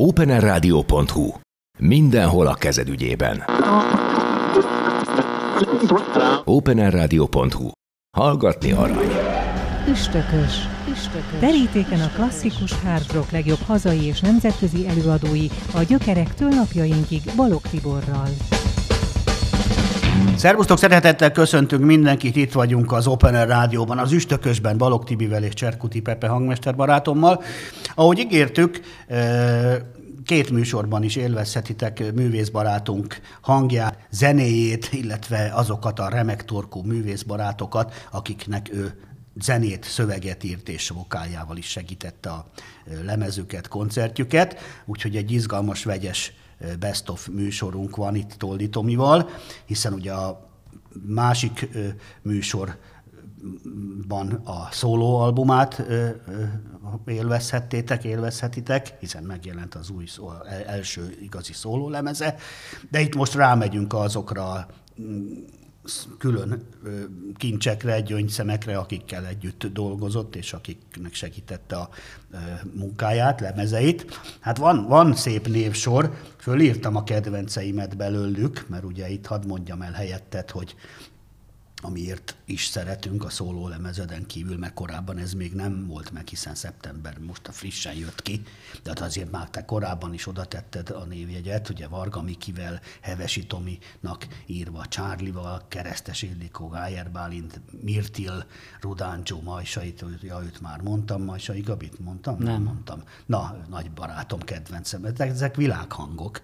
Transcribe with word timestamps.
openerradio.hu. 0.00 1.32
Mindenhol 1.78 2.46
a 2.46 2.54
kezed 2.54 2.88
ügyében. 2.88 3.44
openerradio.hu. 6.44 7.70
Hallgatni 8.16 8.72
arany. 8.72 9.10
Üstökös. 9.88 10.68
Üstökös. 10.90 11.38
Terítéken 11.40 12.00
a 12.00 12.10
klasszikus 12.14 12.72
hard 12.72 13.12
rock 13.12 13.30
legjobb 13.30 13.60
hazai 13.66 14.02
és 14.02 14.20
nemzetközi 14.20 14.88
előadói 14.88 15.46
a 15.74 15.82
gyökerektől 15.82 16.48
napjainkig 16.48 17.22
Balog 17.36 17.60
Tiborral. 17.60 18.28
Szervusztok, 20.36 20.78
szeretettel 20.78 21.32
köszöntünk 21.32 21.84
mindenkit, 21.84 22.36
itt 22.36 22.52
vagyunk 22.52 22.92
az 22.92 23.06
Opener 23.06 23.48
Rádióban, 23.48 23.98
az 23.98 24.12
Üstökösben 24.12 24.78
Balog 24.78 25.04
Tibivel 25.04 25.44
és 25.44 25.54
Cserkuti 25.54 26.00
Pepe 26.00 26.28
hangmester 26.28 26.76
barátommal. 26.76 27.42
Ahogy 27.94 28.18
ígértük, 28.18 28.80
két 30.24 30.50
műsorban 30.50 31.02
is 31.02 31.16
élvezhetitek 31.16 32.12
művészbarátunk 32.14 33.20
hangját, 33.40 33.98
zenéjét, 34.10 34.88
illetve 34.92 35.50
azokat 35.54 35.98
a 35.98 36.08
remek 36.08 36.44
torkú 36.44 36.82
művészbarátokat, 36.82 38.06
akiknek 38.10 38.68
ő 38.72 38.92
zenét, 39.40 39.84
szöveget 39.84 40.44
írt 40.44 40.68
és 40.68 40.88
vokáljával 40.88 41.56
is 41.56 41.66
segítette 41.66 42.30
a 42.30 42.46
lemezüket, 43.04 43.68
koncertjüket, 43.68 44.58
úgyhogy 44.86 45.16
egy 45.16 45.30
izgalmas, 45.30 45.84
vegyes 45.84 46.32
best 46.78 47.08
of 47.08 47.28
műsorunk 47.28 47.96
van 47.96 48.14
itt 48.14 48.32
Toldi 48.32 48.68
Tomival, 48.68 49.28
hiszen 49.64 49.92
ugye 49.92 50.12
a 50.12 50.48
másik 51.06 51.68
műsor 52.22 52.78
ban 54.08 54.32
a 54.32 54.68
szólóalbumát 54.70 55.82
élvezhettétek, 57.06 58.04
élvezhetitek, 58.04 58.96
hiszen 59.00 59.22
megjelent 59.22 59.74
az 59.74 59.90
új 59.90 60.06
szó, 60.06 60.32
első 60.66 61.16
igazi 61.20 61.52
szólólemeze, 61.52 62.34
de 62.90 63.00
itt 63.00 63.14
most 63.14 63.34
rámegyünk 63.34 63.94
azokra 63.94 64.66
külön 66.18 66.62
kincsekre, 67.36 68.00
gyöngyszemekre, 68.00 68.78
akikkel 68.78 69.26
együtt 69.26 69.66
dolgozott, 69.66 70.36
és 70.36 70.52
akiknek 70.52 71.14
segítette 71.14 71.76
a 71.76 71.88
munkáját, 72.74 73.40
lemezeit. 73.40 74.20
Hát 74.40 74.58
van, 74.58 74.86
van 74.86 75.14
szép 75.14 75.48
névsor, 75.48 76.14
fölírtam 76.36 76.96
a 76.96 77.04
kedvenceimet 77.04 77.96
belőlük, 77.96 78.64
mert 78.68 78.84
ugye 78.84 79.10
itt 79.10 79.26
hadd 79.26 79.46
mondjam 79.46 79.82
el 79.82 79.92
helyettet, 79.92 80.50
hogy 80.50 80.74
amiért 81.80 82.36
is 82.44 82.66
szeretünk 82.66 83.24
a 83.24 83.30
szóló 83.30 83.68
lemezeden 83.68 84.26
kívül, 84.26 84.56
mert 84.56 84.74
korábban 84.74 85.18
ez 85.18 85.32
még 85.32 85.54
nem 85.54 85.86
volt 85.86 86.10
meg, 86.10 86.28
hiszen 86.28 86.54
szeptember 86.54 87.18
most 87.18 87.48
a 87.48 87.52
frissen 87.52 87.94
jött 87.94 88.22
ki, 88.22 88.42
de 88.82 88.88
hát 88.90 89.00
azért 89.00 89.30
már 89.30 89.50
te 89.50 89.64
korábban 89.64 90.14
is 90.14 90.26
oda 90.26 90.44
tetted 90.44 90.90
a 90.90 91.04
névjegyet, 91.04 91.68
ugye 91.68 91.86
Varga 91.86 92.22
Mikivel, 92.22 92.80
Hevesi 93.00 93.46
Tominak 93.46 94.26
írva, 94.46 94.86
Csárlival, 94.86 95.62
Keresztes 95.68 96.22
Ildikó, 96.22 96.68
Gájer 96.68 97.10
Bálint, 97.10 97.60
Mirtil, 97.82 98.44
Rudáncsó, 98.80 99.40
Majsait, 99.40 100.04
ja, 100.20 100.42
őt 100.44 100.60
már 100.60 100.80
mondtam, 100.80 101.22
Majsai 101.22 101.60
Gabit 101.60 101.98
mondtam? 101.98 102.36
Nem. 102.38 102.46
nem 102.52 102.62
mondtam. 102.62 103.02
Na, 103.26 103.56
nagy 103.68 103.90
barátom, 103.90 104.40
kedvencem, 104.40 105.04
ezek 105.04 105.56
világhangok. 105.56 106.40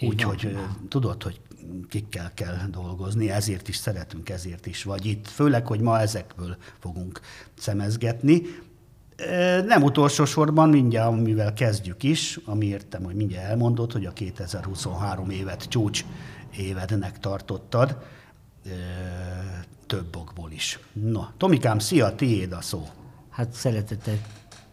Úgyhogy 0.00 0.58
tudod, 0.88 1.22
hogy 1.22 1.40
kikkel 1.88 2.30
kell 2.34 2.56
dolgozni, 2.70 3.30
ezért 3.30 3.68
is 3.68 3.76
szeretünk, 3.76 4.28
ezért 4.28 4.66
is 4.66 4.82
vagy 4.82 5.06
itt. 5.06 5.28
Főleg, 5.28 5.66
hogy 5.66 5.80
ma 5.80 6.00
ezekből 6.00 6.56
fogunk 6.78 7.20
szemezgetni. 7.58 8.42
Nem 9.66 9.82
utolsó 9.82 10.24
sorban, 10.24 10.68
mindjárt, 10.68 11.20
mivel 11.20 11.52
kezdjük 11.52 12.02
is, 12.02 12.38
ami 12.44 12.66
értem, 12.66 13.04
hogy 13.04 13.14
mindjárt 13.14 13.48
elmondod, 13.48 13.92
hogy 13.92 14.06
a 14.06 14.12
2023 14.12 15.30
évet 15.30 15.68
csúcs 15.68 16.04
évednek 16.56 17.18
tartottad, 17.18 17.96
több 19.86 20.16
okból 20.16 20.50
is. 20.50 20.78
No, 20.92 21.22
Tomikám, 21.36 21.78
szia, 21.78 22.14
tiéd 22.14 22.52
a 22.52 22.60
szó. 22.60 22.88
Hát 23.30 23.52
szeretettel 23.52 24.18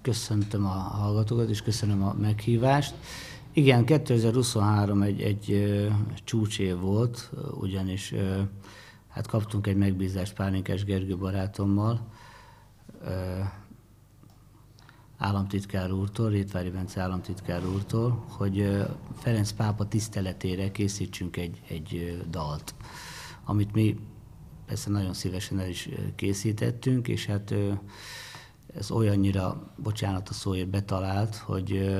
köszöntöm 0.01 0.65
a 0.65 0.69
hallgatókat, 0.69 1.49
és 1.49 1.61
köszönöm 1.61 2.03
a 2.03 2.13
meghívást. 2.13 2.93
Igen, 3.55 3.85
2023 3.85 5.01
egy, 5.01 5.21
egy 5.21 5.67
csúcsév 6.23 6.77
volt, 6.77 7.31
ugyanis 7.59 8.13
hát 9.07 9.27
kaptunk 9.27 9.67
egy 9.67 9.75
megbízást 9.75 10.33
Pálinkás 10.33 10.83
Gergő 10.83 11.17
barátommal, 11.17 12.07
államtitkár 15.17 15.91
úrtól, 15.91 16.29
Rétvári 16.29 16.69
Bence 16.69 17.01
államtitkár 17.01 17.65
úrtól, 17.65 18.25
hogy 18.27 18.85
Ferenc 19.17 19.51
pápa 19.51 19.87
tiszteletére 19.87 20.71
készítsünk 20.71 21.37
egy, 21.37 21.61
egy 21.67 22.21
dalt, 22.29 22.75
amit 23.45 23.73
mi 23.73 23.99
persze 24.65 24.89
nagyon 24.89 25.13
szívesen 25.13 25.59
el 25.59 25.69
is 25.69 25.89
készítettünk, 26.15 27.07
és 27.07 27.25
hát 27.25 27.53
ez 28.75 28.91
olyannyira, 28.91 29.73
bocsánat 29.77 30.29
a 30.29 30.33
szóért, 30.33 30.69
betalált, 30.69 31.35
hogy 31.35 31.95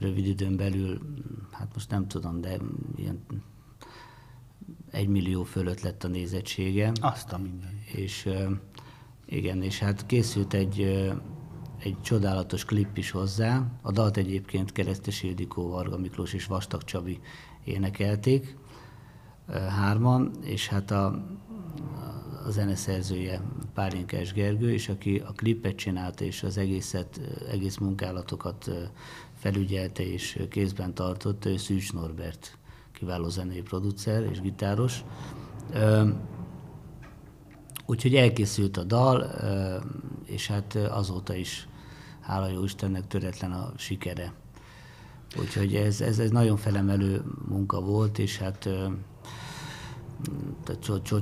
rövid 0.00 0.26
időn 0.26 0.56
belül, 0.56 0.98
hát 1.50 1.70
most 1.74 1.90
nem 1.90 2.08
tudom, 2.08 2.40
de 2.40 2.56
ilyen 2.96 3.24
egy 4.90 5.08
millió 5.08 5.44
fölött 5.44 5.80
lett 5.80 6.04
a 6.04 6.08
nézettsége. 6.08 6.92
Azt 7.00 7.32
a 7.32 7.38
minden. 7.38 7.80
És 7.94 8.28
igen, 9.26 9.62
és 9.62 9.78
hát 9.78 10.06
készült 10.06 10.54
egy, 10.54 10.80
egy 11.78 12.00
csodálatos 12.00 12.64
klip 12.64 12.96
is 12.96 13.10
hozzá. 13.10 13.66
A 13.82 13.92
dalt 13.92 14.16
egyébként 14.16 14.72
Keresztes 14.72 15.22
Ildikó, 15.22 15.68
Varga 15.68 15.98
Miklós 15.98 16.32
és 16.32 16.46
Vastag 16.46 16.84
Csabi 16.84 17.20
énekelték 17.64 18.56
hárman, 19.68 20.32
és 20.42 20.68
hát 20.68 20.90
a, 20.90 21.06
a 22.46 22.50
zeneszerzője 22.50 23.42
Pálinkás 23.74 24.32
Gergő, 24.32 24.72
és 24.72 24.88
aki 24.88 25.18
a 25.18 25.32
klipet 25.32 25.76
csinálta, 25.76 26.24
és 26.24 26.42
az 26.42 26.58
egészet, 26.58 27.20
egész 27.50 27.76
munkálatokat 27.76 28.70
felügyelte 29.40 30.02
és 30.02 30.42
kézben 30.50 30.94
tartott 30.94 31.48
Szűcs 31.56 31.92
Norbert, 31.92 32.58
kiváló 32.92 33.28
zenei 33.28 33.62
producer 33.62 34.22
és 34.30 34.40
gitáros. 34.40 35.04
Úgyhogy 37.86 38.14
elkészült 38.14 38.76
a 38.76 38.84
dal, 38.84 39.30
és 40.24 40.46
hát 40.46 40.74
azóta 40.74 41.34
is, 41.34 41.68
hála 42.20 42.48
jó 42.48 42.64
Istennek, 42.64 43.06
töretlen 43.06 43.52
a 43.52 43.72
sikere. 43.76 44.32
Úgyhogy 45.38 45.74
ez, 45.74 46.00
ez, 46.00 46.18
ez 46.18 46.30
nagyon 46.30 46.56
felemelő 46.56 47.24
munka 47.48 47.80
volt, 47.80 48.18
és 48.18 48.38
hát 48.38 48.68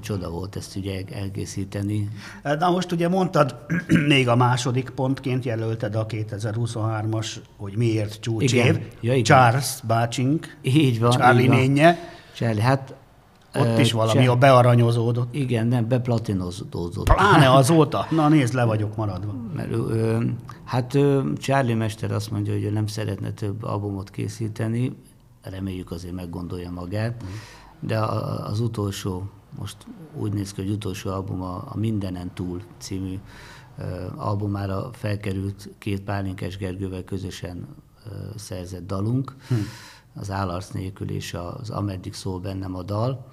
csoda 0.00 0.30
volt 0.30 0.56
ezt 0.56 0.76
ugye 0.76 1.02
elkészíteni. 1.12 2.08
Na 2.42 2.70
most 2.70 2.92
ugye 2.92 3.08
mondtad, 3.08 3.56
még 4.08 4.28
a 4.28 4.36
második 4.36 4.90
pontként 4.90 5.44
jelölted 5.44 5.94
a 5.94 6.06
2023-as, 6.06 7.36
hogy 7.56 7.76
miért 7.76 8.20
csúcsév. 8.20 8.50
Igen. 8.50 8.82
Ja, 9.00 9.12
igen. 9.12 9.24
Charles 9.24 9.80
bácsink, 9.86 10.58
így 10.62 11.00
van, 11.00 11.10
Charlie 11.10 11.42
így 11.42 11.48
van. 11.48 11.56
nénye. 11.56 11.98
Charlie, 12.34 12.62
hát 12.62 12.94
ott 13.54 13.78
is 13.78 13.92
valami 13.92 14.26
a 14.26 14.36
bearanyozódott. 14.36 15.34
Igen, 15.34 15.66
nem, 15.66 15.88
beplatinozódott. 15.88 17.12
Pláne 17.14 17.52
azóta? 17.60 18.06
Na 18.10 18.28
nézd, 18.28 18.54
le 18.54 18.64
vagyok 18.64 18.96
maradva. 18.96 19.34
Mert, 19.54 19.70
ö, 19.70 20.24
hát 20.64 20.94
ö, 20.94 21.22
Charlie 21.36 21.74
Mester 21.74 22.12
azt 22.12 22.30
mondja, 22.30 22.52
hogy 22.52 22.64
ő 22.64 22.70
nem 22.70 22.86
szeretne 22.86 23.30
több 23.30 23.62
albumot 23.62 24.10
készíteni, 24.10 24.96
reméljük 25.42 25.90
azért 25.90 26.14
meggondolja 26.14 26.70
magát. 26.70 27.22
Mm 27.24 27.26
de 27.80 27.98
az 27.98 28.60
utolsó, 28.60 29.30
most 29.58 29.76
úgy 30.14 30.32
néz 30.32 30.52
ki, 30.52 30.62
hogy 30.62 30.70
utolsó 30.70 31.10
album 31.10 31.42
a, 31.42 31.64
a 31.68 31.76
Mindenen 31.76 32.34
túl 32.34 32.62
című 32.78 33.18
albumára 34.16 34.90
felkerült 34.92 35.68
két 35.78 36.00
Pálinkás 36.00 36.56
Gergővel 36.56 37.04
közösen 37.04 37.66
szerzett 38.36 38.86
dalunk, 38.86 39.36
hm. 39.48 39.54
az 40.14 40.30
Állarc 40.30 40.70
nélkül 40.70 41.10
és 41.10 41.34
az 41.34 41.70
Ameddig 41.70 42.14
szól 42.14 42.40
bennem 42.40 42.74
a 42.74 42.82
dal, 42.82 43.26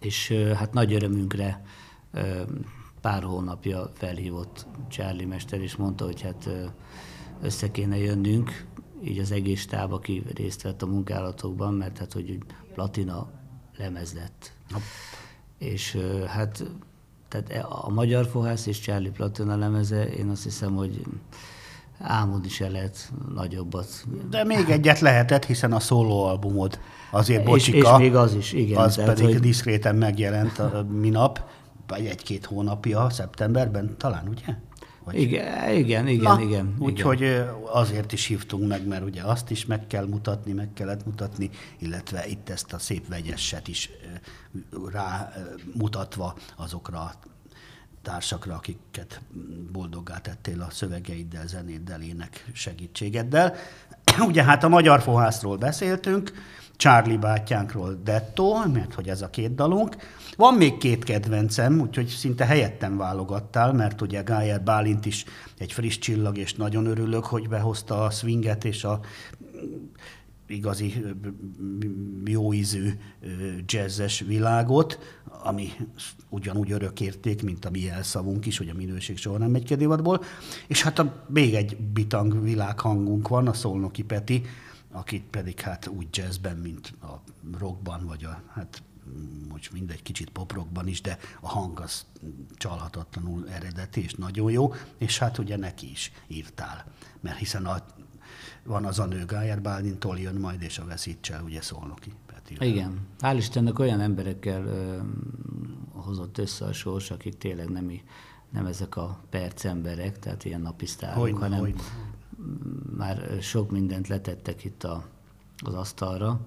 és 0.00 0.32
hát 0.54 0.72
nagy 0.72 0.92
örömünkre 0.92 1.64
pár 3.00 3.22
hónapja 3.22 3.90
felhívott 3.94 4.66
Charlie 4.88 5.26
Mester, 5.26 5.60
és 5.60 5.76
mondta, 5.76 6.04
hogy 6.04 6.20
hát 6.20 6.48
össze 7.42 7.70
kéne 7.70 7.96
jönnünk, 7.96 8.66
így 9.04 9.18
az 9.18 9.30
egész 9.30 9.60
stáb, 9.60 9.92
aki 9.92 10.22
részt 10.34 10.62
vett 10.62 10.82
a 10.82 10.86
munkálatokban, 10.86 11.74
mert 11.74 11.98
hát, 11.98 12.12
hogy 12.12 12.38
platina 12.80 13.26
lemez 13.76 14.12
lett. 14.12 14.52
Hopp. 14.72 14.82
És 15.58 15.98
hát 16.26 16.64
tehát 17.28 17.50
e, 17.50 17.66
a 17.68 17.88
Magyar 17.88 18.26
Fohász 18.26 18.66
és 18.66 18.80
Charlie 18.80 19.10
Platina 19.10 19.56
lemeze, 19.56 20.08
én 20.08 20.28
azt 20.28 20.42
hiszem, 20.42 20.74
hogy 20.74 21.02
álmodni 21.98 22.48
se 22.48 22.68
lehet 22.68 23.12
nagyobbat. 23.34 24.04
De 24.30 24.44
még 24.44 24.68
egyet 24.68 25.00
lehetett, 25.00 25.44
hiszen 25.44 25.72
a 25.72 25.80
szólóalbumod 25.80 26.78
azért 27.10 27.44
bocsika. 27.44 27.76
És, 27.76 27.84
és 27.84 27.98
még 27.98 28.14
az 28.14 28.34
is, 28.34 28.52
igen. 28.52 28.78
Az 28.78 28.94
tehát, 28.94 29.14
pedig 29.14 29.32
hogy... 29.32 29.40
diszkréten 29.40 29.96
megjelent 29.96 30.58
a 30.58 30.86
minap, 30.90 31.42
vagy 31.86 32.06
egy-két 32.06 32.44
hónapja, 32.44 33.10
szeptemberben 33.10 33.94
talán, 33.98 34.28
ugye? 34.28 34.54
Vagy... 35.12 35.20
Igen, 35.20 35.70
igen, 35.70 36.06
igen. 36.08 36.34
Na, 36.34 36.40
igen 36.42 36.74
Úgyhogy 36.78 37.44
azért 37.72 38.12
is 38.12 38.26
hívtunk 38.26 38.68
meg, 38.68 38.86
mert 38.86 39.04
ugye 39.04 39.22
azt 39.22 39.50
is 39.50 39.66
meg 39.66 39.86
kell 39.86 40.06
mutatni, 40.06 40.52
meg 40.52 40.72
kellett 40.74 41.06
mutatni, 41.06 41.50
illetve 41.78 42.26
itt 42.26 42.48
ezt 42.48 42.72
a 42.72 42.78
szép 42.78 43.08
vegyeset 43.08 43.68
is 43.68 43.90
rá 44.92 45.32
mutatva 45.74 46.36
azokra 46.56 46.98
a 46.98 47.12
társakra, 48.02 48.54
akiket 48.54 49.20
boldoggá 49.72 50.18
tettél 50.18 50.60
a 50.60 50.70
szövegeiddel, 50.70 51.46
zenéddel, 51.46 52.02
ének 52.02 52.50
segítségeddel. 52.52 53.54
Ugye 54.28 54.42
hát 54.42 54.64
a 54.64 54.68
magyar 54.68 55.00
fohászról 55.00 55.56
beszéltünk, 55.56 56.32
Charlie 56.80 57.16
bátyánkról 57.16 58.00
Detto, 58.04 58.68
mert 58.72 58.94
hogy 58.94 59.08
ez 59.08 59.22
a 59.22 59.30
két 59.30 59.54
dalunk. 59.54 59.96
Van 60.36 60.54
még 60.54 60.78
két 60.78 61.04
kedvencem, 61.04 61.80
úgyhogy 61.80 62.06
szinte 62.06 62.44
helyettem 62.44 62.96
válogattál, 62.96 63.72
mert 63.72 64.00
ugye 64.00 64.22
Gájer 64.22 64.62
Bálint 64.62 65.06
is 65.06 65.24
egy 65.58 65.72
friss 65.72 65.98
csillag, 65.98 66.38
és 66.38 66.54
nagyon 66.54 66.86
örülök, 66.86 67.24
hogy 67.24 67.48
behozta 67.48 68.04
a 68.04 68.10
swinget 68.10 68.64
és 68.64 68.84
a 68.84 69.00
igazi 70.46 71.04
jó 72.24 72.52
ízű 72.52 72.90
jazzes 73.66 74.20
világot, 74.20 74.98
ami 75.42 75.68
ugyanúgy 76.28 76.72
örökérték, 76.72 77.42
mint 77.42 77.64
a 77.64 77.70
mi 77.70 77.90
elszavunk 77.90 78.46
is, 78.46 78.58
hogy 78.58 78.68
a 78.68 78.76
minőség 78.76 79.18
soha 79.18 79.38
nem 79.38 79.50
megy 79.50 79.64
kedévatból. 79.64 80.22
És 80.66 80.82
hát 80.82 80.98
a, 80.98 81.24
még 81.28 81.54
egy 81.54 81.76
bitang 81.76 82.42
világhangunk 82.42 83.28
van, 83.28 83.48
a 83.48 83.52
Szolnoki 83.52 84.02
Peti, 84.02 84.42
akit 84.90 85.24
pedig 85.24 85.60
hát 85.60 85.86
úgy 85.86 86.06
jazzben, 86.10 86.56
mint 86.56 86.94
a 87.02 87.22
rockban, 87.58 88.06
vagy 88.06 88.24
a, 88.24 88.42
hát 88.52 88.82
most 89.48 89.72
mindegy, 89.72 90.02
kicsit 90.02 90.30
poprockban 90.30 90.86
is, 90.86 91.00
de 91.00 91.18
a 91.40 91.48
hang 91.48 91.80
az 91.80 92.06
csalhatatlanul 92.54 93.48
eredeti 93.48 94.02
és 94.02 94.14
nagyon 94.14 94.50
jó, 94.50 94.72
és 94.98 95.18
hát 95.18 95.38
ugye 95.38 95.56
neki 95.56 95.90
is 95.90 96.12
írtál, 96.26 96.84
mert 97.20 97.38
hiszen 97.38 97.66
a, 97.66 97.84
van 98.64 98.84
az 98.84 98.98
a 98.98 99.06
nő 99.06 99.24
Gájer 99.24 99.62
Bálintól 99.62 100.18
jön 100.18 100.34
majd, 100.34 100.62
és 100.62 100.78
a 100.78 100.84
veszítse, 100.84 101.42
ugye 101.42 101.60
Szolnoki 101.60 102.12
Peti. 102.26 102.56
Igen. 102.58 102.98
Hál' 103.20 103.34
Istennek 103.36 103.78
olyan 103.78 104.00
emberekkel 104.00 104.64
ö, 104.64 104.98
hozott 105.92 106.38
össze 106.38 106.64
a 106.64 106.72
sors, 106.72 107.10
akik 107.10 107.38
tényleg 107.38 107.68
nem, 107.68 107.92
nem 108.50 108.66
ezek 108.66 108.96
a 108.96 109.20
percemberek, 109.30 110.18
tehát 110.18 110.44
ilyen 110.44 110.60
napisztárok, 110.60 111.38
hanem 111.38 111.58
hogy 111.58 111.74
már 112.96 113.38
sok 113.40 113.70
mindent 113.70 114.08
letettek 114.08 114.64
itt 114.64 114.84
a, 114.84 115.04
az 115.64 115.74
asztalra, 115.74 116.40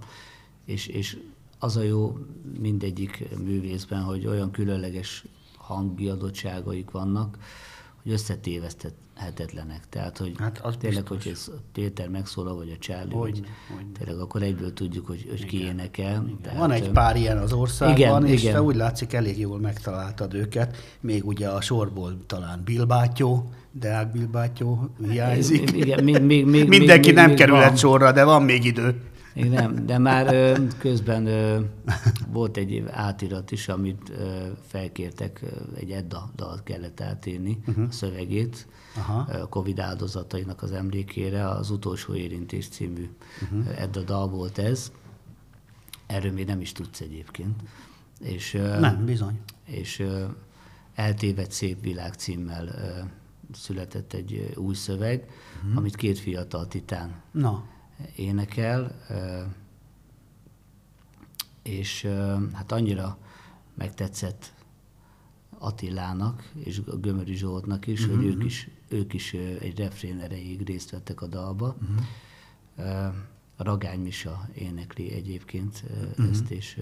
és, 0.66 0.88
és 0.88 1.18
az 1.60 1.78
a 1.78 1.82
jó 1.82 2.18
mindegyik 2.60 3.30
művészben, 3.38 4.04
hogy 4.04 4.26
olyan 4.28 4.52
különleges 4.52 5.26
hangi 5.58 6.10
adottságaik 6.10 6.92
vannak, 6.92 7.38
hogy 8.04 8.12
összetéveszthetetlenek. 8.12 9.82
Tehát, 9.90 10.18
hogy 10.18 10.34
hát 10.38 10.60
az 10.62 10.76
tényleg, 10.80 11.04
biztos. 11.04 11.24
hogy 11.24 11.32
ez 11.32 11.50
Péter 11.74 12.10
megszólal, 12.10 12.56
vagy 12.56 12.70
a 12.70 12.78
Charlie, 12.80 13.16
hogy, 13.16 13.42
hogy 13.76 13.86
tényleg 14.00 14.20
akkor 14.20 14.42
egyből 14.42 14.74
tudjuk, 14.74 15.08
hogy, 15.08 15.26
hogy 15.30 15.46
ki 15.46 15.64
énekel. 15.64 16.26
Tehát, 16.42 16.58
Van 16.58 16.72
egy 16.72 16.90
pár 16.90 17.16
ilyen 17.16 17.38
az 17.38 17.54
országban, 17.54 17.98
igen, 17.98 18.26
és 18.26 18.42
igen. 18.42 18.54
te 18.54 18.62
úgy 18.62 18.76
látszik, 18.76 19.14
elég 19.14 19.40
jól 19.40 19.60
megtaláltad 19.60 20.34
őket. 20.34 20.78
Még 21.00 21.26
ugye 21.26 21.48
a 21.48 21.62
sorból 21.62 22.18
talán 22.26 22.62
Bilbátyó, 22.66 23.50
Deák 23.72 24.12
Bilbátyó 24.12 24.90
hiányzik. 25.10 25.72
Igen, 25.72 26.04
még, 26.04 26.22
még, 26.22 26.46
még, 26.46 26.68
Mindenki 26.78 27.08
még, 27.08 27.18
nem 27.18 27.28
még 27.28 27.38
kerülhet 27.38 27.78
sorra, 27.78 28.12
de 28.12 28.24
van 28.24 28.44
még 28.44 28.66
idő. 28.66 29.02
Még 29.34 29.50
nem, 29.50 29.86
de 29.86 29.98
már 29.98 30.58
közben 30.78 31.28
volt 32.28 32.58
egy 32.58 32.84
átirat 32.92 33.52
is, 33.52 33.68
amit 33.68 34.12
felkértek, 34.68 35.44
egy 35.76 35.92
Edda 35.92 36.32
dalt 36.36 36.64
kellett 36.64 37.02
átírni, 37.02 37.58
uh-huh. 37.68 37.88
a 37.88 37.92
szövegét, 37.92 38.68
Aha. 38.96 39.48
Covid 39.50 39.80
áldozatainak 39.80 40.62
az 40.62 40.72
emlékére, 40.72 41.50
az 41.50 41.70
Utolsó 41.70 42.14
Érintés 42.16 42.68
című 42.68 43.10
uh-huh. 43.42 43.82
Edda 43.82 44.02
dal 44.02 44.28
volt 44.28 44.58
ez. 44.58 44.92
Erről 46.08 46.32
még 46.32 46.46
nem 46.46 46.62
is 46.62 46.72
tudsz 46.72 47.02
egyébként. 47.02 47.62
És, 48.20 48.52
nem, 48.80 49.06
bizony. 49.06 49.40
És 49.66 50.06
Eltévedt 50.96 51.52
szép 51.52 51.82
világ 51.82 52.14
címmel 52.14 52.70
született 53.54 54.14
egy 54.14 54.54
új 54.56 54.74
szöveg, 54.74 55.30
uh-huh. 55.58 55.78
amit 55.78 55.96
két 55.96 56.20
fiatal 56.20 56.68
titán 56.68 57.22
Na. 57.32 57.64
Énekel, 58.16 58.96
és 61.62 62.08
hát 62.54 62.72
annyira 62.72 63.18
megtetszett 63.74 64.54
Attilának 65.58 66.52
és 66.64 66.82
a 66.88 66.98
Gömöri 66.98 67.36
Zsoltnak 67.36 67.88
is, 67.88 68.02
uh-huh. 68.02 68.16
hogy 68.16 68.26
ők 68.26 68.44
is, 68.44 68.70
ők 68.88 69.14
is 69.14 69.34
egy 69.34 69.78
refrén 69.78 70.20
erejéig 70.20 70.62
részt 70.62 70.90
vettek 70.90 71.22
a 71.22 71.28
dalba. 71.28 71.76
Uh-huh. 72.76 73.14
Ragány 73.58 74.00
Misa 74.00 74.50
énekli 74.54 75.12
egyébként 75.12 75.84
uh-huh. 75.84 76.30
ezt, 76.30 76.50
és, 76.52 76.80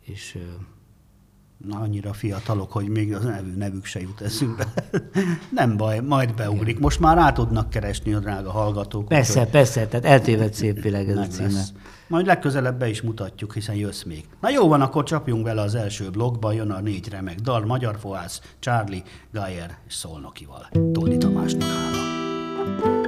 és 0.00 0.38
Na, 1.68 1.78
annyira 1.78 2.12
fiatalok, 2.12 2.72
hogy 2.72 2.88
még 2.88 3.14
az 3.14 3.24
nevű, 3.24 3.54
nevük 3.56 3.84
se 3.84 4.00
jut 4.00 4.20
eszünkbe. 4.20 4.72
Nem 5.50 5.76
baj, 5.76 6.00
majd 6.00 6.34
beugrik. 6.34 6.78
Most 6.78 7.00
már 7.00 7.16
rá 7.16 7.32
tudnak 7.32 7.70
keresni 7.70 8.12
a 8.12 8.18
drága 8.18 8.50
hallgatók. 8.50 9.08
Persze, 9.08 9.40
úgy, 9.40 9.48
persze, 9.48 9.86
tehát 9.86 10.06
eltévedt 10.06 10.54
szép 10.54 10.82
világ 10.82 11.08
ez 11.08 11.16
a 11.16 11.26
címe. 11.26 11.62
Majd 12.08 12.26
legközelebb 12.26 12.78
be 12.78 12.88
is 12.88 13.02
mutatjuk, 13.02 13.54
hiszen 13.54 13.74
jössz 13.74 14.02
még. 14.02 14.24
Na 14.40 14.50
jó 14.50 14.68
van, 14.68 14.80
akkor 14.80 15.04
csapjunk 15.04 15.44
vele 15.44 15.60
az 15.60 15.74
első 15.74 16.10
blogba, 16.10 16.52
jön 16.52 16.70
a 16.70 16.80
négy 16.80 17.08
remek 17.08 17.40
dal, 17.40 17.64
Magyar 17.64 17.98
Fohász, 17.98 18.40
Charlie, 18.58 19.02
Geyer 19.32 19.76
és 19.86 19.94
Szolnokival. 19.94 20.68
Toldi 20.92 21.16
Tamásnak 21.16 21.68
hála. 21.68 22.10
szerelemnek 22.60 22.99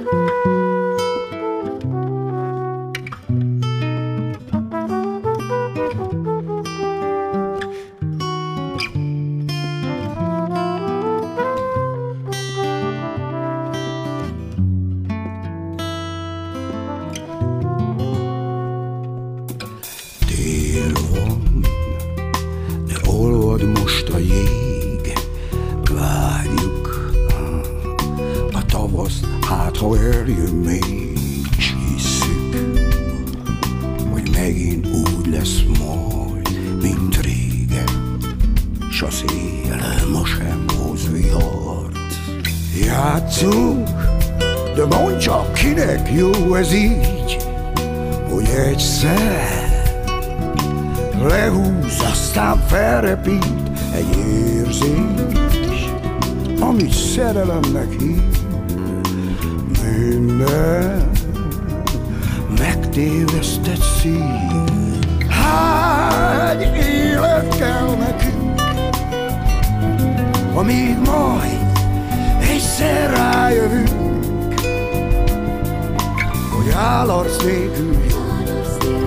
nélkül 77.45 77.97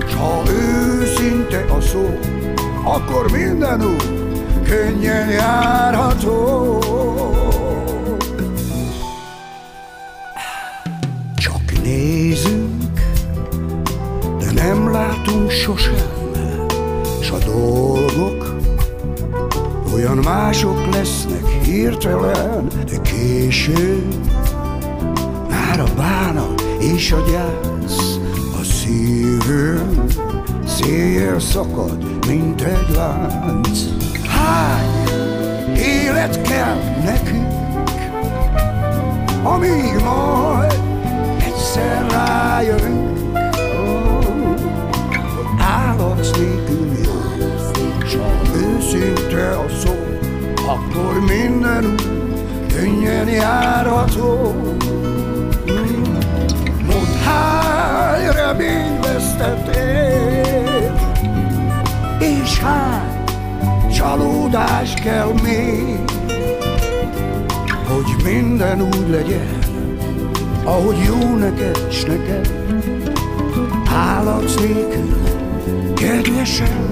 s 0.07 0.13
ha 0.13 0.43
őszinte 0.49 1.65
a 1.69 1.81
szó, 1.81 2.19
akkor 2.83 3.31
minden 3.31 3.81
úgy 3.81 4.09
könnyen 4.63 5.29
járható. 5.29 6.77
látunk 14.91 15.49
sosem, 15.49 16.31
s 17.21 17.29
a 17.29 17.37
dolgok 17.37 18.55
olyan 19.93 20.17
mások 20.17 20.93
lesznek 20.93 21.47
hirtelen, 21.63 22.67
de 22.85 23.01
később 23.01 24.15
már 25.49 25.79
a 25.79 25.87
bánat 25.95 26.63
és 26.79 27.11
a 27.11 27.23
gyász 27.31 27.67
a 27.71 27.76
szívőm 28.87 30.05
széjjel 30.65 31.39
szakad, 31.39 32.25
mint 32.27 32.61
egy 32.61 32.95
lánc. 32.95 33.79
Hány 34.27 35.03
élet 35.77 36.41
kell 36.41 36.77
nekünk, 37.03 37.47
amíg 39.43 39.93
majd 40.03 40.79
egyszer 41.37 42.05
rájövünk, 42.11 43.19
hogy 45.35 45.47
állatsz 45.59 46.31
nélkül 46.31 46.91
jó, 47.03 47.13
s 48.05 48.15
ha 48.15 48.57
őszinte 48.57 49.49
a 49.49 49.65
szó, 49.83 49.95
akkor 50.67 51.19
minden 51.19 51.85
úgy 51.85 52.73
könnyen 52.73 53.27
járható. 53.27 54.55
Hány 58.47 58.57
remény 58.57 58.99
vesztették, 58.99 60.47
és 62.19 62.59
hány 62.59 63.23
csalódás 63.93 64.93
kell 64.93 65.33
még, 65.43 65.99
hogy 67.87 68.23
minden 68.23 68.81
úgy 68.81 69.09
legyen, 69.09 69.59
ahogy 70.63 70.97
jó 71.05 71.35
neked 71.35 71.91
s 71.91 72.03
neked, 72.03 72.51
állatsz 73.89 74.55
nélkül, 74.55 75.23
kedvesem. 75.95 76.86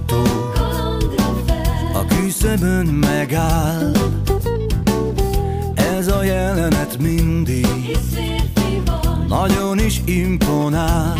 Ajtó, 0.00 0.22
a 1.92 2.04
küszöbön 2.04 2.86
megáll. 2.86 3.92
Ez 5.74 6.08
a 6.08 6.22
jelenet 6.22 6.98
mindig 6.98 7.66
nagyon 9.28 9.78
is 9.78 10.00
imponál. 10.04 11.14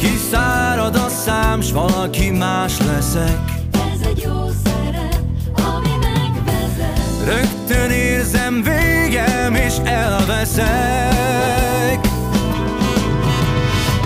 Kiszárad 0.00 0.96
a 0.96 1.08
szám, 1.08 1.60
s 1.60 1.72
valaki 1.72 2.30
más 2.30 2.78
leszek. 2.78 3.38
Ez 3.72 4.06
egy 4.06 4.22
jó 4.24 4.46
szerep, 4.64 5.20
ami 5.54 5.90
megvezet. 6.00 7.24
Rögtön 7.24 7.90
érzem 7.90 8.62
végem, 8.62 9.54
és 9.54 9.74
elveszek. 9.84 10.66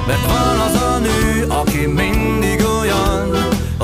Mert 0.07 0.27
van 0.27 0.61
az 0.61 0.83
a 0.83 0.99
nő, 0.99 1.47
aki 1.49 1.87
olyan, 1.87 2.20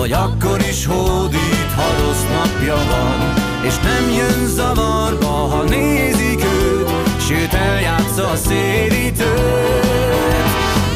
hogy 0.06 0.14
akkor 0.14 0.60
is 0.68 0.86
hódít, 0.86 1.72
ha 1.76 1.84
rossz 2.00 2.24
napja 2.32 2.74
van. 2.74 3.34
És 3.66 3.78
nem 3.78 4.10
jön 4.16 4.46
zavarba, 4.46 5.26
ha 5.26 5.62
nézik 5.62 6.44
őt, 6.44 6.88
sőt 7.26 7.52
eljátsza 7.52 8.28
a 8.28 8.36
szélítőt. 8.36 9.26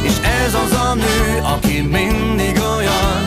És 0.02 0.12
ez 0.44 0.54
az 0.54 0.72
a 0.72 0.94
nő, 0.94 1.42
aki 1.54 1.80
mindig 1.80 2.60
olyan, 2.76 3.22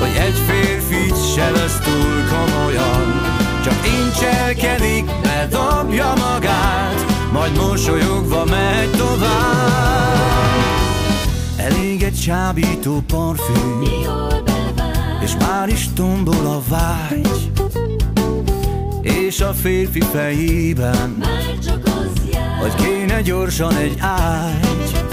hogy 0.00 0.16
egy 0.18 0.38
férfit 0.46 1.34
se 1.34 1.50
vesz 1.50 1.78
túl 1.84 2.22
komolyan. 2.30 3.20
Csak 3.64 3.86
incselkedik, 4.00 5.04
bedobja 5.22 6.12
magát, 6.18 7.04
majd 7.32 7.56
mosolyogva 7.56 8.44
megy 8.44 8.90
tovább. 8.90 9.82
Elég 11.56 12.02
egy 12.02 12.20
csábító 12.20 13.02
parfüm, 13.06 13.82
és 13.82 14.41
már 15.46 15.68
is 15.68 15.88
tombol 15.94 16.46
a 16.46 16.62
vágy. 16.68 17.50
És 19.02 19.40
a 19.40 19.52
férfi 19.52 20.00
fejében, 20.00 21.16
már 21.18 21.58
csak 21.64 21.84
az 21.84 22.20
jár. 22.32 22.58
hogy 22.60 22.74
kéne 22.74 23.20
gyorsan 23.20 23.76
egy 23.76 23.96
ágy. 24.00 25.04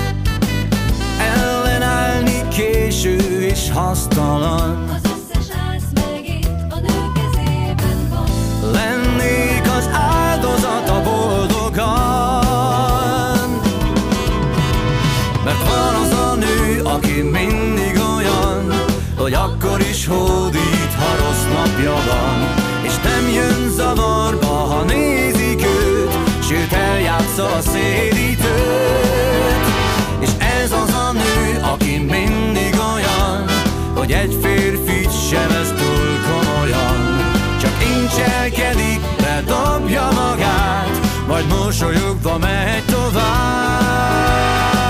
Ellenállni 1.19 2.48
késő 2.48 3.17
és 3.41 3.71
hasztalan, 3.71 4.89
Az 4.89 5.09
hódít, 20.10 20.94
ha 20.98 21.16
rossz 21.16 21.46
napja 21.54 21.94
van. 21.94 22.68
És 22.82 22.94
nem 23.04 23.30
jön 23.34 23.70
zavarba, 23.70 24.48
ha 24.48 24.84
nézik 24.84 25.66
őt, 25.66 26.18
sőt 26.48 26.74
eljátsza 26.74 27.46
a 27.46 27.62
szédítőt. 27.62 29.66
És 30.20 30.30
ez 30.62 30.72
az 30.72 30.94
a 30.94 31.12
nő, 31.12 31.60
aki 31.74 31.98
mindig 31.98 32.75
olyan, 32.94 33.46
hogy 33.96 34.12
egy 34.12 34.38
férfit 34.42 35.28
se 35.30 35.48
vesz 35.48 35.74
túl 35.78 36.20
komolyan. 36.30 36.98
Csak 37.62 37.74
incselkedik, 37.98 39.00
bedobja 39.18 40.10
magát, 40.16 41.00
majd 41.28 41.46
mosolyogva 41.48 42.38
megy 42.38 42.84
tovább. 42.86 44.88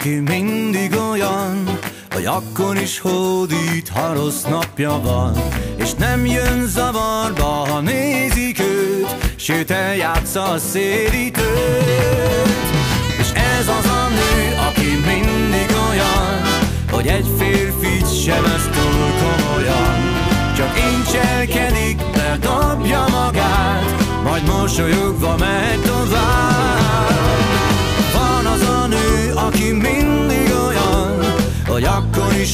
Aki 0.00 0.20
mindig 0.20 0.96
olyan, 1.10 1.78
hogy 2.10 2.26
akkor 2.26 2.76
is 2.76 2.98
hódít, 2.98 3.88
ha 3.88 4.12
rossz 4.12 4.42
napja 4.42 5.00
van. 5.02 5.36
És 5.76 5.94
nem 5.94 6.26
jön 6.26 6.66
zavarba, 6.66 7.44
ha 7.44 7.80
nézik 7.80 8.60
őt, 8.60 9.16
sőt 9.36 9.70
eljátsza 9.70 10.42
a 10.42 10.58
szédítőt. 10.58 11.44
És 13.18 13.30
ez 13.34 13.68
az 13.68 13.86
a 13.86 14.08
nő, 14.08 14.56
aki 14.68 14.86
mindig 14.86 15.76
olyan, 15.90 16.42
hogy 16.90 17.06
egy 17.06 17.26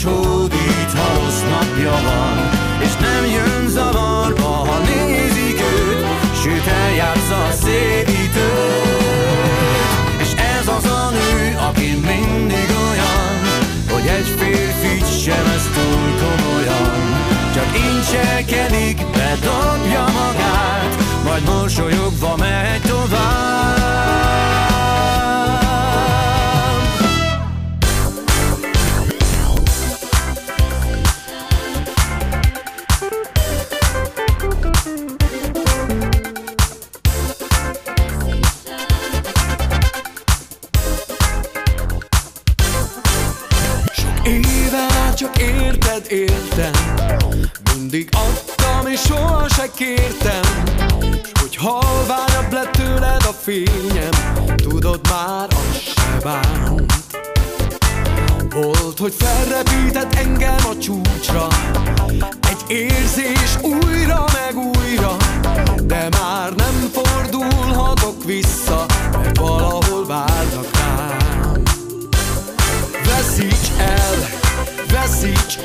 csódít, 0.07 0.91
ha 0.99 1.07
rossz 1.19 1.43
napja 1.51 1.91
van, 1.91 2.37
és 2.87 2.95
nem 3.07 3.25
jön 3.37 3.69
zavarba, 3.69 4.53
ha 4.69 4.79
nézik 4.79 5.61
őt, 5.61 6.01
sőt 6.43 6.67
eljátsza 6.67 7.37
a 7.51 7.53
szédítőt. 7.63 8.95
És 10.21 10.33
ez 10.59 10.67
az 10.77 10.85
a 10.85 11.11
nő, 11.11 11.57
aki 11.69 11.89
mindig 12.11 12.69
olyan, 12.89 13.37
hogy 13.93 14.07
egy 14.07 14.31
férfit 14.39 15.23
sem 15.23 15.47
ez 15.57 15.65
túl 15.75 16.09
komolyan, 16.23 17.01
csak 17.55 17.69
incselkedik, 17.91 18.97
bedobja 18.97 20.05
magát, 20.21 20.93
majd 21.25 21.43
mosolyogva 21.45 22.37
megy 22.37 22.86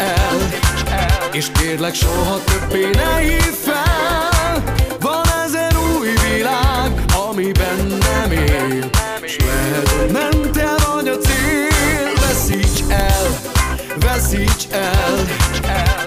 el 0.01 0.49
És 1.31 1.45
kérlek 1.59 1.93
soha 1.93 2.39
többé 2.43 2.89
ne 2.93 3.19
hív 3.19 3.53
fel. 3.63 4.63
Van 4.99 5.25
ezer 5.45 5.75
új 5.97 6.09
világ, 6.33 7.03
ami 7.29 7.51
bennem 7.51 8.31
él 8.31 8.89
S 9.25 9.37
lehet, 9.37 9.89
hogy 9.89 10.11
nem 10.11 10.51
te 10.51 10.75
vagy 10.85 11.07
a 11.07 11.17
cél. 11.17 12.13
Veszíts 12.19 12.81
el, 12.89 13.39
veszíts 13.99 14.67
el 14.71 15.25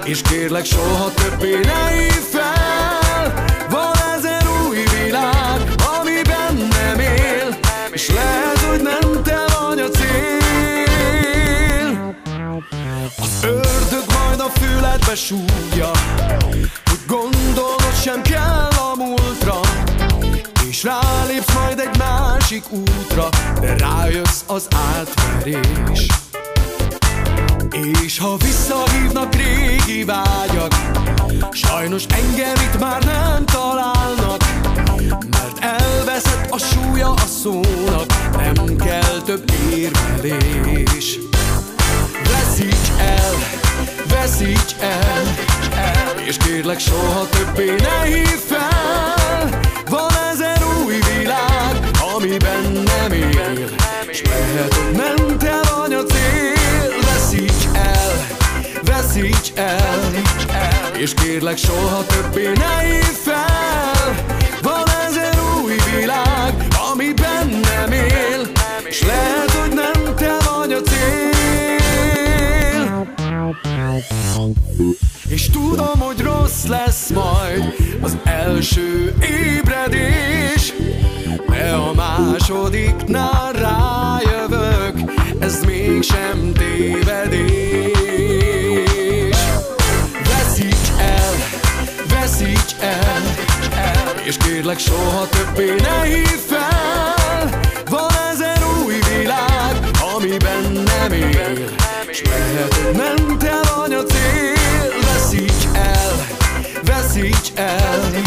És 0.04 0.20
kérlek 0.22 0.64
soha 0.64 1.10
többé 1.14 1.60
ne 1.62 1.88
hív 1.88 2.22
fel. 2.30 3.44
Van 3.70 3.94
ezer 4.16 4.46
új 4.68 4.78
világ, 5.02 5.60
ami 5.98 6.22
bennem 6.22 6.98
él 7.00 7.58
És 7.92 8.08
lehet, 8.08 8.58
hogy 8.58 8.82
nem 8.82 9.22
te 9.22 9.36
vagy 9.36 9.53
ördög 13.44 14.04
majd 14.06 14.40
a 14.40 14.48
füledbe 14.58 15.14
súgja 15.14 15.90
Hogy 16.84 17.00
gondolnod 17.06 17.94
sem 18.02 18.22
kell 18.22 18.68
a 18.92 18.94
múltra 18.96 19.60
És 20.68 20.82
rálépsz 20.82 21.54
majd 21.54 21.78
egy 21.78 21.98
másik 21.98 22.64
útra 22.70 23.28
De 23.60 23.76
rájössz 23.76 24.42
az 24.46 24.68
átverés. 24.96 26.06
És 28.04 28.18
ha 28.18 28.36
visszahívnak 28.36 29.34
régi 29.34 30.04
vágyak 30.04 30.74
Sajnos 31.52 32.04
engem 32.04 32.54
itt 32.54 32.80
már 32.80 33.04
nem 33.04 33.44
találnak 33.44 34.44
Mert 35.30 35.58
elveszett 35.60 36.50
a 36.50 36.58
súlya 36.58 37.10
a 37.10 37.26
szónak 37.42 38.06
Nem 38.36 38.76
kell 38.76 39.20
több 39.24 39.52
érvelés 39.70 41.18
Veszíts 42.54 42.88
el, 42.98 43.34
veszíts 44.08 44.74
el 44.80 45.22
És 46.26 46.36
kérlek 46.36 46.78
soha 46.78 47.28
többé 47.28 47.74
ne 47.76 48.06
hív 48.06 48.38
fel. 48.46 49.60
Van 49.90 50.10
ezer 50.32 50.62
új 50.84 50.98
világ, 51.16 51.90
ami 52.14 52.36
bennem 52.36 53.12
él 53.12 53.68
S 54.12 54.22
lehet, 54.22 54.74
hogy 54.74 54.96
nem 54.96 55.38
te 55.38 55.60
vagy 55.76 55.92
a 55.92 56.02
cél. 56.02 57.00
Veszíts 57.00 57.64
el, 57.74 58.26
veszíts 58.82 59.52
el 59.56 60.12
És 60.96 61.14
kérlek 61.14 61.56
soha 61.56 62.06
többé 62.06 62.52
ne 62.52 62.78
hív 62.84 63.16
fel. 63.24 64.14
Van 64.62 64.88
ezer 65.08 65.38
új 65.62 65.74
világ, 65.96 66.66
ami 66.92 67.12
bennem 67.12 67.92
él 67.92 68.50
S 68.90 69.02
lehet, 69.02 69.53
és 75.28 75.50
tudom, 75.50 75.98
hogy 75.98 76.20
rossz 76.20 76.64
lesz 76.64 77.10
majd 77.10 77.74
az 78.00 78.16
első 78.24 79.14
ébredés. 79.20 80.72
De 81.48 81.72
a 81.72 81.92
másodiknál 81.94 83.52
rájövök, 83.52 85.10
ez 85.38 85.64
mégsem 85.64 86.52
tévedés. 86.52 88.02
Veszíts 90.24 90.88
el, 90.98 91.34
veszíts 92.08 92.74
el 92.80 93.22
És 94.24 94.36
kérlek 94.36 94.78
soha 94.78 95.28
többé 95.28 95.74
ne 95.74 96.02
hív 96.02 96.40
fel. 96.46 97.60
Van 97.90 98.10
ezer 98.32 98.62
új 98.84 98.94
világ, 99.16 99.90
ami 100.16 100.36
bennem 100.36 101.12
él 101.12 101.82
S 102.14 102.22
lehet, 102.22 102.74
hogy 102.74 102.96
nem 102.96 103.38
te 103.38 103.50
vagy 103.50 103.63
a 103.94 104.02
cél 104.02 105.00
Veszíts 105.00 105.64
el, 105.74 106.26
veszíts 106.82 107.52
el 107.56 108.24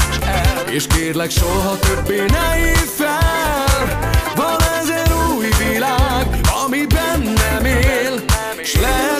És 0.72 0.88
kérlek 0.88 1.30
soha 1.30 1.80
többé 1.80 2.26
ne 2.26 2.56
hív 2.56 2.90
fel. 2.96 4.00
Van 4.36 4.58
ezer 4.82 5.12
új 5.36 5.48
világ, 5.72 6.40
ami 6.66 6.86
bennem 6.86 7.66
él 7.66 8.24
S 8.64 8.74
lehet, 8.80 9.17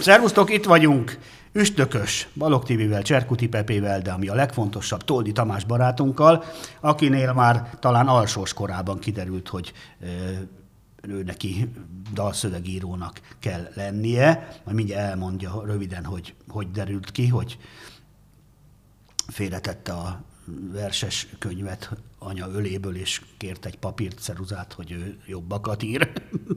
Szervusztok, 0.00 0.50
itt 0.50 0.64
vagyunk. 0.64 1.18
Üstökös, 1.52 2.28
Balog 2.34 2.64
TV-vel, 2.64 3.02
Cserkuti 3.02 3.48
Pepével, 3.48 4.00
de 4.00 4.12
ami 4.12 4.28
a 4.28 4.34
legfontosabb, 4.34 5.04
Toldi 5.04 5.32
Tamás 5.32 5.64
barátunkkal, 5.64 6.44
akinél 6.80 7.32
már 7.32 7.70
talán 7.80 8.06
alsós 8.06 8.52
korában 8.52 8.98
kiderült, 8.98 9.48
hogy 9.48 9.72
ő 11.02 11.22
neki 11.22 11.72
dalszövegírónak 12.12 13.20
kell 13.38 13.68
lennie. 13.74 14.48
Majd 14.64 14.76
mindjárt 14.76 15.08
elmondja 15.08 15.62
röviden, 15.64 16.04
hogy 16.04 16.34
hogy 16.48 16.70
derült 16.70 17.10
ki, 17.10 17.26
hogy 17.28 17.58
félretette 19.26 19.92
a 19.92 20.20
verses 20.72 21.26
könyvet 21.38 21.90
anya 22.18 22.48
öléből, 22.48 22.96
és 22.96 23.22
kért 23.36 23.66
egy 23.66 23.78
papírt, 23.78 24.18
ceruzát, 24.18 24.72
hogy 24.72 24.92
ő 24.92 25.18
jobbakat 25.26 25.82
ír, 25.82 26.12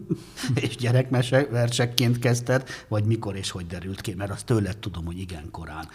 és 0.64 0.76
gyerekmese 0.76 1.46
versekként 1.46 2.20
kezdted, 2.20 2.68
vagy 2.88 3.04
mikor 3.04 3.36
és 3.36 3.52
hogy 3.52 3.68
derült 3.68 4.02
ki, 4.02 4.14
mert 4.14 4.32
azt 4.32 4.46
tőled 4.46 4.78
tudom, 4.78 5.06
hogy 5.06 5.20
igen 5.20 5.52
korán. 5.52 5.88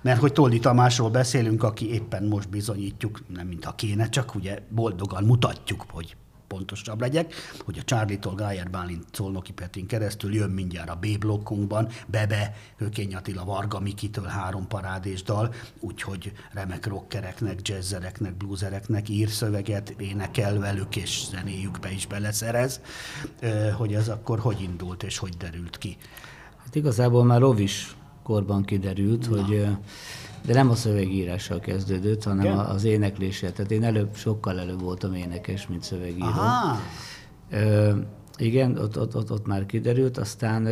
Mert 0.00 0.20
hogy 0.20 0.32
Toldi 0.32 0.58
Tamásról 0.58 1.10
beszélünk, 1.10 1.62
aki 1.62 1.92
éppen 1.92 2.24
most 2.24 2.48
bizonyítjuk, 2.48 3.20
nem 3.34 3.46
mintha 3.46 3.74
kéne, 3.74 4.08
csak 4.08 4.34
ugye 4.34 4.58
boldogan 4.68 5.24
mutatjuk, 5.24 5.84
hogy 5.88 6.16
pontosabb 6.50 7.00
legyek, 7.00 7.34
hogy 7.64 7.78
a 7.78 7.84
Charlie-tól 7.84 8.34
Gájer 8.34 8.70
Bálint 8.70 9.04
Szolnoki 9.12 9.52
Petrin 9.52 9.86
keresztül 9.86 10.34
jön 10.34 10.50
mindjárt 10.50 10.88
a 10.88 10.98
B-blokkunkban, 11.00 11.88
Bebe, 12.06 12.54
Hökény 12.76 13.14
Attila, 13.14 13.44
Varga 13.44 13.80
Mikitől 13.80 14.24
három 14.24 14.66
parádés 14.66 15.22
dal, 15.22 15.54
úgyhogy 15.80 16.32
remek 16.52 16.86
rockereknek, 16.86 17.68
jazzereknek, 17.68 18.36
bluesereknek 18.36 19.08
ír 19.08 19.28
szöveget, 19.28 19.94
énekel 19.98 20.58
velük, 20.58 20.96
és 20.96 21.26
zenéjükbe 21.30 21.92
is 21.92 22.06
beleszerez, 22.06 22.80
hogy 23.76 23.94
ez 23.94 24.08
akkor 24.08 24.38
hogy 24.38 24.60
indult 24.60 25.02
és 25.02 25.18
hogy 25.18 25.36
derült 25.36 25.78
ki. 25.78 25.96
Hát 26.64 26.74
igazából 26.74 27.24
már 27.24 27.40
Rovis 27.40 27.96
korban 28.22 28.64
kiderült, 28.64 29.26
hogy 29.26 29.52
ö, 29.52 29.68
de 30.46 30.54
nem 30.54 30.70
a 30.70 30.74
szövegírással 30.74 31.60
kezdődött, 31.60 32.24
hanem 32.24 32.44
Igen? 32.44 32.58
a- 32.58 32.70
az 32.70 32.84
énekléssel. 32.84 33.52
Tehát 33.52 33.70
én 33.70 33.84
előbb, 33.84 34.14
sokkal 34.16 34.58
előbb 34.60 34.80
voltam 34.80 35.14
énekes, 35.14 35.66
mint 35.66 35.82
szövegíró. 35.82 36.26
Aha, 36.26 36.78
Ö, 37.50 37.92
igen, 38.36 38.78
ott, 38.78 38.98
ott, 38.98 39.16
ott, 39.16 39.30
ott 39.32 39.46
már 39.46 39.66
kiderült, 39.66 40.18
aztán 40.18 40.68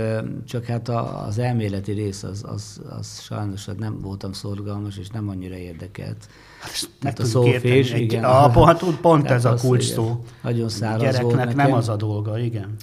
csak 0.46 0.64
hát 0.64 0.88
a, 0.88 1.26
az 1.26 1.38
elméleti 1.38 1.92
rész 1.92 2.22
az, 2.22 2.44
az, 2.46 2.80
az 2.98 3.20
sajnos 3.20 3.66
hát 3.66 3.78
nem 3.78 4.00
voltam 4.00 4.32
szorgalmas, 4.32 4.96
és 4.96 5.08
nem 5.08 5.28
annyira 5.28 5.56
érdekelt. 5.56 6.28
meg 6.62 6.88
Tehát 7.00 7.18
a 7.18 7.24
szófés, 7.24 7.92
igen. 7.92 8.24
Ah, 8.24 8.52
pont, 8.52 9.00
pont 9.00 9.22
Tehát 9.22 9.38
ez 9.38 9.44
a 9.44 9.54
kulcs 9.54 9.84
szó. 9.84 10.24
Nagyon 10.42 10.68
száraz 10.68 11.00
Gyereknek 11.00 11.22
volt 11.22 11.36
nem 11.36 11.56
nekem. 11.56 11.72
az 11.72 11.88
a 11.88 11.96
dolga, 11.96 12.38
igen. 12.38 12.74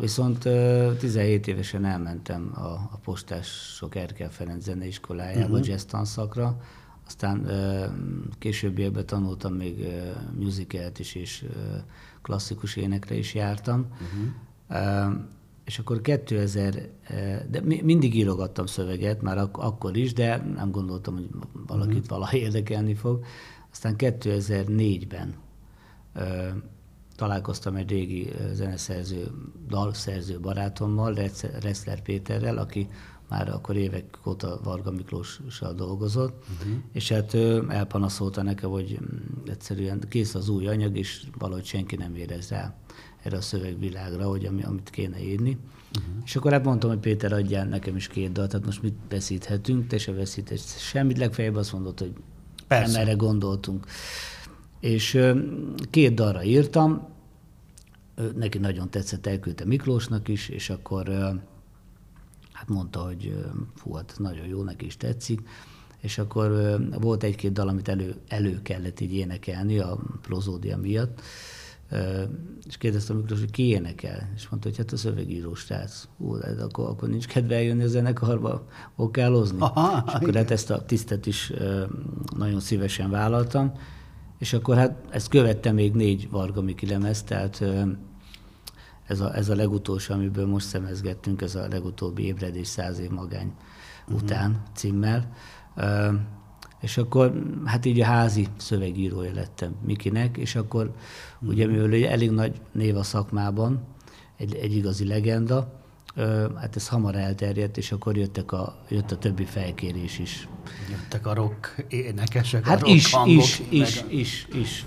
Viszont 0.00 0.44
ö, 0.44 0.92
17 0.98 1.46
évesen 1.46 1.84
elmentem 1.84 2.52
a, 2.54 2.60
a 2.66 2.98
postások 3.04 3.94
Erkel 3.94 4.30
Ferenc 4.30 4.62
zeneiskolájába, 4.62 5.52
uh-huh. 5.52 5.66
jazz 5.66 5.82
tanszakra, 5.82 6.60
aztán 7.06 7.46
későbbiekben 8.38 9.06
tanultam 9.06 9.52
még 9.54 9.86
musicalt 10.38 10.98
is, 10.98 11.14
és 11.14 11.44
klasszikus 12.22 12.76
énekre 12.76 13.14
is 13.14 13.34
jártam. 13.34 13.86
Uh-huh. 13.92 15.14
És 15.64 15.78
akkor 15.78 16.00
2000, 16.00 16.88
ö, 17.10 17.36
de 17.50 17.60
mi- 17.60 17.82
mindig 17.82 18.14
írogattam 18.14 18.66
szöveget, 18.66 19.22
már 19.22 19.38
ak- 19.38 19.62
akkor 19.62 19.96
is, 19.96 20.12
de 20.12 20.36
nem 20.36 20.70
gondoltam, 20.70 21.14
hogy 21.14 21.28
valakit 21.66 21.94
uh-huh. 21.94 22.08
valaha 22.08 22.36
érdekelni 22.36 22.94
fog. 22.94 23.24
Aztán 23.70 23.94
2004-ben 23.98 25.34
ö, 26.14 26.48
találkoztam 27.16 27.74
egy 27.74 27.90
régi 27.90 28.32
zeneszerző, 28.52 29.30
dalszerző 29.68 30.40
barátommal, 30.40 31.14
Resz- 31.14 31.62
Reszler 31.62 32.02
Péterrel, 32.02 32.58
aki 32.58 32.88
már 33.28 33.48
akkor 33.48 33.76
évek 33.76 34.18
óta 34.26 34.60
Varga 34.62 34.90
Miklóssal 34.90 35.72
dolgozott, 35.74 36.44
uh-huh. 36.58 36.76
és 36.92 37.08
hát 37.08 37.34
ő 37.34 37.64
elpanaszolta 37.68 38.42
nekem, 38.42 38.70
hogy 38.70 38.98
mm, 39.00 39.48
egyszerűen 39.48 40.02
kész 40.08 40.34
az 40.34 40.48
új 40.48 40.66
anyag, 40.66 40.96
és 40.96 41.22
valahogy 41.38 41.64
senki 41.64 41.96
nem 41.96 42.14
érez 42.14 42.48
rá 42.48 42.74
erre 43.22 43.36
a 43.36 43.40
szövegvilágra, 43.40 44.28
hogy 44.28 44.44
ami, 44.46 44.62
amit 44.62 44.90
kéne 44.90 45.22
írni. 45.22 45.58
Uh-huh. 45.98 46.14
És 46.24 46.36
akkor 46.36 46.52
hát 46.52 46.64
mondtam, 46.64 46.90
hogy 46.90 46.98
Péter, 46.98 47.32
adjál 47.32 47.66
nekem 47.66 47.96
is 47.96 48.08
két 48.08 48.32
dalt, 48.32 48.50
tehát 48.50 48.66
most 48.66 48.82
mit 48.82 48.94
veszíthetünk, 49.08 49.86
te 49.86 49.98
se 49.98 50.12
veszíthetsz 50.12 50.78
semmit, 50.78 51.18
legfeljebb 51.18 51.56
azt 51.56 51.72
mondod, 51.72 51.98
hogy 51.98 52.12
Persze. 52.66 52.92
nem 52.92 53.00
erre 53.00 53.12
gondoltunk. 53.12 53.86
És 54.84 55.20
két 55.90 56.14
dalra 56.14 56.42
írtam, 56.42 57.08
neki 58.34 58.58
nagyon 58.58 58.90
tetszett, 58.90 59.26
elküldte 59.26 59.64
Miklósnak 59.64 60.28
is, 60.28 60.48
és 60.48 60.70
akkor 60.70 61.08
hát 62.52 62.68
mondta, 62.68 63.00
hogy 63.00 63.44
fú, 63.74 63.92
hát 63.92 64.14
nagyon 64.18 64.46
jó, 64.46 64.62
neki 64.62 64.86
is 64.86 64.96
tetszik, 64.96 65.40
és 66.00 66.18
akkor 66.18 66.78
volt 67.00 67.22
egy-két 67.22 67.52
dal, 67.52 67.68
amit 67.68 67.88
elő, 67.88 68.14
elő 68.28 68.62
kellett 68.62 69.00
így 69.00 69.14
énekelni 69.14 69.78
a 69.78 69.98
prozódia 70.22 70.76
miatt, 70.76 71.20
és 72.66 72.76
kérdeztem 72.76 73.16
Miklós, 73.16 73.40
hogy 73.40 73.50
ki 73.50 73.66
énekel, 73.66 74.32
és 74.36 74.48
mondta, 74.48 74.68
hogy 74.68 74.78
hát 74.78 74.92
a 74.92 74.96
szövegíró 74.96 75.54
srác. 75.54 76.08
Ú, 76.16 76.36
de 76.36 76.62
akkor, 76.62 76.88
akkor 76.88 77.08
nincs 77.08 77.26
kedve 77.26 77.54
eljönni 77.54 77.82
a 77.82 77.88
zenekarba 77.88 78.68
okálozni. 78.96 79.60
Aha, 79.60 80.04
és 80.06 80.12
akkor 80.12 80.28
igen. 80.28 80.42
hát 80.42 80.50
ezt 80.50 80.70
a 80.70 80.84
tisztet 80.84 81.26
is 81.26 81.52
nagyon 82.36 82.60
szívesen 82.60 83.10
vállaltam, 83.10 83.72
és 84.44 84.52
akkor 84.52 84.76
hát 84.76 85.04
ezt 85.10 85.28
követte 85.28 85.72
még 85.72 85.92
négy 85.92 86.30
Varga 86.30 86.62
Miki 86.62 86.86
lemez, 86.86 87.22
tehát 87.22 87.64
ez 89.06 89.20
a, 89.20 89.36
ez 89.36 89.48
a 89.48 89.54
legutolsó, 89.54 90.14
amiből 90.14 90.46
most 90.46 90.66
szemezgettünk, 90.66 91.42
ez 91.42 91.54
a 91.54 91.68
legutóbbi 91.68 92.24
ébredés 92.24 92.66
száz 92.66 92.98
év 92.98 93.10
magány 93.10 93.52
uh-huh. 94.02 94.22
után 94.22 94.62
címmel. 94.74 95.32
És 96.80 96.96
akkor 96.96 97.42
hát 97.64 97.84
így 97.84 98.00
a 98.00 98.04
házi 98.04 98.46
szövegírója 98.56 99.32
lettem 99.32 99.74
Mikinek, 99.84 100.36
és 100.36 100.54
akkor 100.54 100.84
uh-huh. 100.84 101.48
ugye 101.48 101.66
mivel 101.66 102.10
elég 102.10 102.30
nagy 102.30 102.60
név 102.72 102.96
a 102.96 103.02
szakmában, 103.02 103.84
egy, 104.36 104.54
egy 104.54 104.76
igazi 104.76 105.06
legenda, 105.06 105.83
hát 106.56 106.76
ez 106.76 106.88
hamar 106.88 107.14
elterjedt, 107.14 107.76
és 107.76 107.92
akkor 107.92 108.16
jöttek 108.16 108.52
a, 108.52 108.76
jött 108.88 109.10
a 109.10 109.18
többi 109.18 109.44
felkérés 109.44 110.18
is. 110.18 110.48
Jöttek 110.90 111.26
a 111.26 111.34
rock 111.34 111.84
énekesek, 111.88 112.66
hát 112.66 112.76
a 112.76 112.80
rock 112.80 112.94
is, 112.94 113.12
hangok, 113.12 113.42
is, 113.42 113.62
is, 113.68 114.02
a... 114.02 114.06
is, 114.08 114.46
is, 114.52 114.84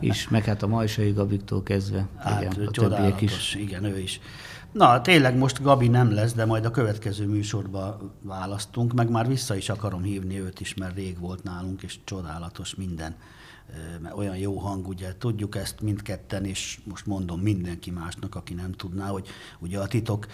is, 0.00 0.28
meg 0.28 0.44
hát 0.44 0.62
a 0.62 0.66
Majsai 0.66 1.10
Gabiktól 1.10 1.62
kezdve, 1.62 2.08
hát, 2.16 2.42
igen, 2.42 2.66
a 2.66 2.70
többiek 2.70 3.20
is. 3.20 3.54
Igen, 3.54 3.84
ő 3.84 3.98
is. 3.98 4.20
Na, 4.72 5.00
tényleg 5.00 5.36
most 5.36 5.62
Gabi 5.62 5.88
nem 5.88 6.12
lesz, 6.12 6.32
de 6.32 6.44
majd 6.44 6.64
a 6.64 6.70
következő 6.70 7.26
műsorba 7.26 7.98
választunk, 8.22 8.92
meg 8.92 9.10
már 9.10 9.28
vissza 9.28 9.56
is 9.56 9.68
akarom 9.68 10.02
hívni 10.02 10.40
őt 10.40 10.60
is, 10.60 10.74
mert 10.74 10.94
rég 10.94 11.18
volt 11.18 11.42
nálunk, 11.42 11.82
és 11.82 11.98
csodálatos 12.04 12.74
minden 12.74 13.16
mert 14.02 14.16
olyan 14.16 14.36
jó 14.36 14.58
hang, 14.58 14.88
ugye 14.88 15.16
tudjuk 15.18 15.56
ezt 15.56 15.80
mindketten, 15.80 16.44
és 16.44 16.80
most 16.84 17.06
mondom 17.06 17.40
mindenki 17.40 17.90
másnak, 17.90 18.34
aki 18.34 18.54
nem 18.54 18.72
tudná, 18.72 19.08
hogy 19.08 19.26
ugye 19.58 19.78
a 19.78 19.86
titok 19.86 20.26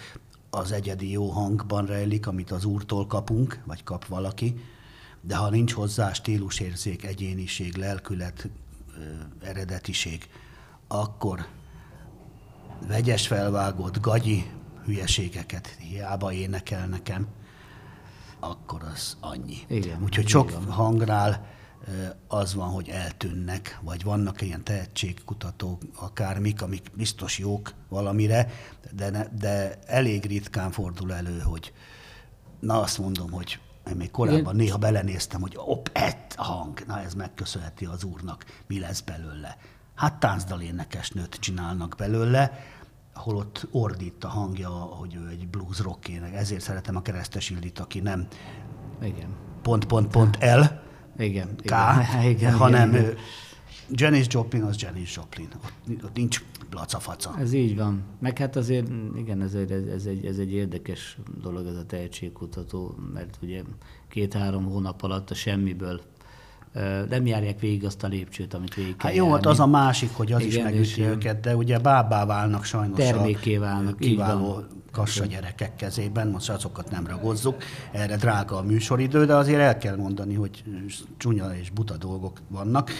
az 0.55 0.71
egyedi 0.71 1.11
jó 1.11 1.29
hangban 1.29 1.85
rejlik, 1.85 2.27
amit 2.27 2.51
az 2.51 2.65
úrtól 2.65 3.07
kapunk, 3.07 3.59
vagy 3.65 3.83
kap 3.83 4.05
valaki, 4.05 4.55
de 5.21 5.35
ha 5.35 5.49
nincs 5.49 5.73
hozzá 5.73 6.13
stílusérzék, 6.13 7.05
egyéniség, 7.05 7.75
lelkület, 7.75 8.49
eredetiség, 9.41 10.29
akkor 10.87 11.45
vegyes 12.87 13.27
felvágott, 13.27 13.99
gagyi 13.99 14.51
hülyeségeket 14.85 15.67
hiába 15.67 16.31
énekel 16.31 16.87
nekem, 16.87 17.27
akkor 18.39 18.81
az 18.93 19.17
annyi. 19.19 19.57
Igen, 19.67 20.03
Úgyhogy 20.03 20.27
sok 20.27 20.51
van. 20.51 20.71
hangnál 20.71 21.52
az 22.27 22.53
van, 22.53 22.69
hogy 22.69 22.89
eltűnnek, 22.89 23.79
vagy 23.81 24.03
vannak 24.03 24.41
ilyen 24.41 24.63
tehetségkutatók, 24.63 25.81
akármik, 25.95 26.61
amik 26.61 26.91
biztos 26.95 27.39
jók 27.39 27.73
valamire, 27.89 28.49
de, 28.91 29.09
ne, 29.09 29.27
de 29.39 29.79
elég 29.85 30.25
ritkán 30.25 30.71
fordul 30.71 31.13
elő, 31.13 31.39
hogy 31.39 31.73
na 32.59 32.79
azt 32.81 32.97
mondom, 32.97 33.31
hogy 33.31 33.59
én 33.89 33.95
még 33.95 34.11
korábban 34.11 34.55
néha 34.55 34.77
belenéztem, 34.77 35.41
hogy 35.41 35.53
op, 35.55 35.89
ett 35.93 36.33
a 36.37 36.43
hang, 36.43 36.83
na 36.87 36.99
ez 37.01 37.13
megköszönheti 37.13 37.85
az 37.85 38.03
úrnak, 38.03 38.45
mi 38.67 38.79
lesz 38.79 39.01
belőle. 39.01 39.57
Hát 39.95 40.19
táncdal 40.19 40.61
énekesnőt 40.61 41.35
csinálnak 41.35 41.95
belőle, 41.97 42.59
holott 43.13 43.67
ordít 43.71 44.23
a 44.23 44.27
hangja, 44.27 44.69
hogy 44.69 45.15
ő 45.15 45.27
egy 45.27 45.47
blues 45.47 45.79
rock 45.79 46.07
ének. 46.07 46.33
Ezért 46.33 46.61
szeretem 46.61 46.95
a 46.95 47.01
keresztes 47.01 47.49
Ildit, 47.49 47.79
aki 47.79 47.99
nem 47.99 48.27
Igen. 49.01 49.35
pont, 49.61 49.85
pont, 49.85 50.07
pont 50.07 50.37
el, 50.39 50.82
igen, 51.17 51.55
K, 51.55 51.63
igen, 51.63 52.29
igen, 52.33 52.53
hanem 52.53 52.89
igen, 52.89 53.01
igen. 53.01 53.17
Janis 53.89 54.25
Joplin 54.29 54.63
az 54.63 54.81
Janis 54.81 55.15
Joplin. 55.15 55.47
Ott, 55.63 56.03
ott 56.03 56.15
nincs 56.15 56.43
placafaca. 56.69 57.35
Ez 57.39 57.53
így 57.53 57.77
van. 57.77 58.03
Meg 58.19 58.37
hát 58.37 58.55
azért, 58.55 58.87
igen, 59.15 59.41
ez, 59.41 59.53
egy, 59.53 59.71
ez, 59.71 60.05
egy, 60.05 60.25
ez 60.25 60.37
egy 60.37 60.53
érdekes 60.53 61.17
dolog 61.41 61.67
ez 61.67 61.75
a 61.75 61.85
tehetségkutató, 61.85 62.95
mert 63.13 63.37
ugye 63.41 63.61
két-három 64.09 64.65
hónap 64.65 65.01
alatt 65.01 65.29
a 65.29 65.33
semmiből 65.33 66.01
nem 67.09 67.25
járják 67.25 67.59
végig 67.59 67.85
azt 67.85 68.03
a 68.03 68.07
lépcsőt, 68.07 68.53
amit 68.53 68.73
végig 68.73 68.95
kell 68.95 69.09
Hát 69.09 69.17
jó, 69.17 69.31
hát 69.31 69.45
az 69.45 69.59
a 69.59 69.67
másik, 69.67 70.09
hogy 70.13 70.31
az 70.31 70.41
Igen, 70.41 70.57
is 70.57 70.63
megüti 70.63 71.01
őket, 71.01 71.39
de 71.39 71.55
ugye 71.55 71.79
bábá 71.79 72.25
válnak 72.25 72.63
sajnos 72.63 72.97
terméké 72.97 73.57
válnak, 73.57 73.97
kiváló 73.97 74.63
kassa 74.93 75.25
gyerekek 75.25 75.75
kezében, 75.75 76.27
most 76.27 76.49
azokat 76.49 76.91
nem 76.91 77.07
ragozzuk, 77.07 77.55
erre 77.91 78.15
drága 78.15 78.57
a 78.57 78.61
műsoridő, 78.61 79.25
de 79.25 79.35
azért 79.35 79.59
el 79.59 79.77
kell 79.77 79.95
mondani, 79.95 80.33
hogy 80.33 80.63
csúnya 81.17 81.55
és 81.61 81.69
buta 81.69 81.97
dolgok 81.97 82.41
vannak. 82.47 82.91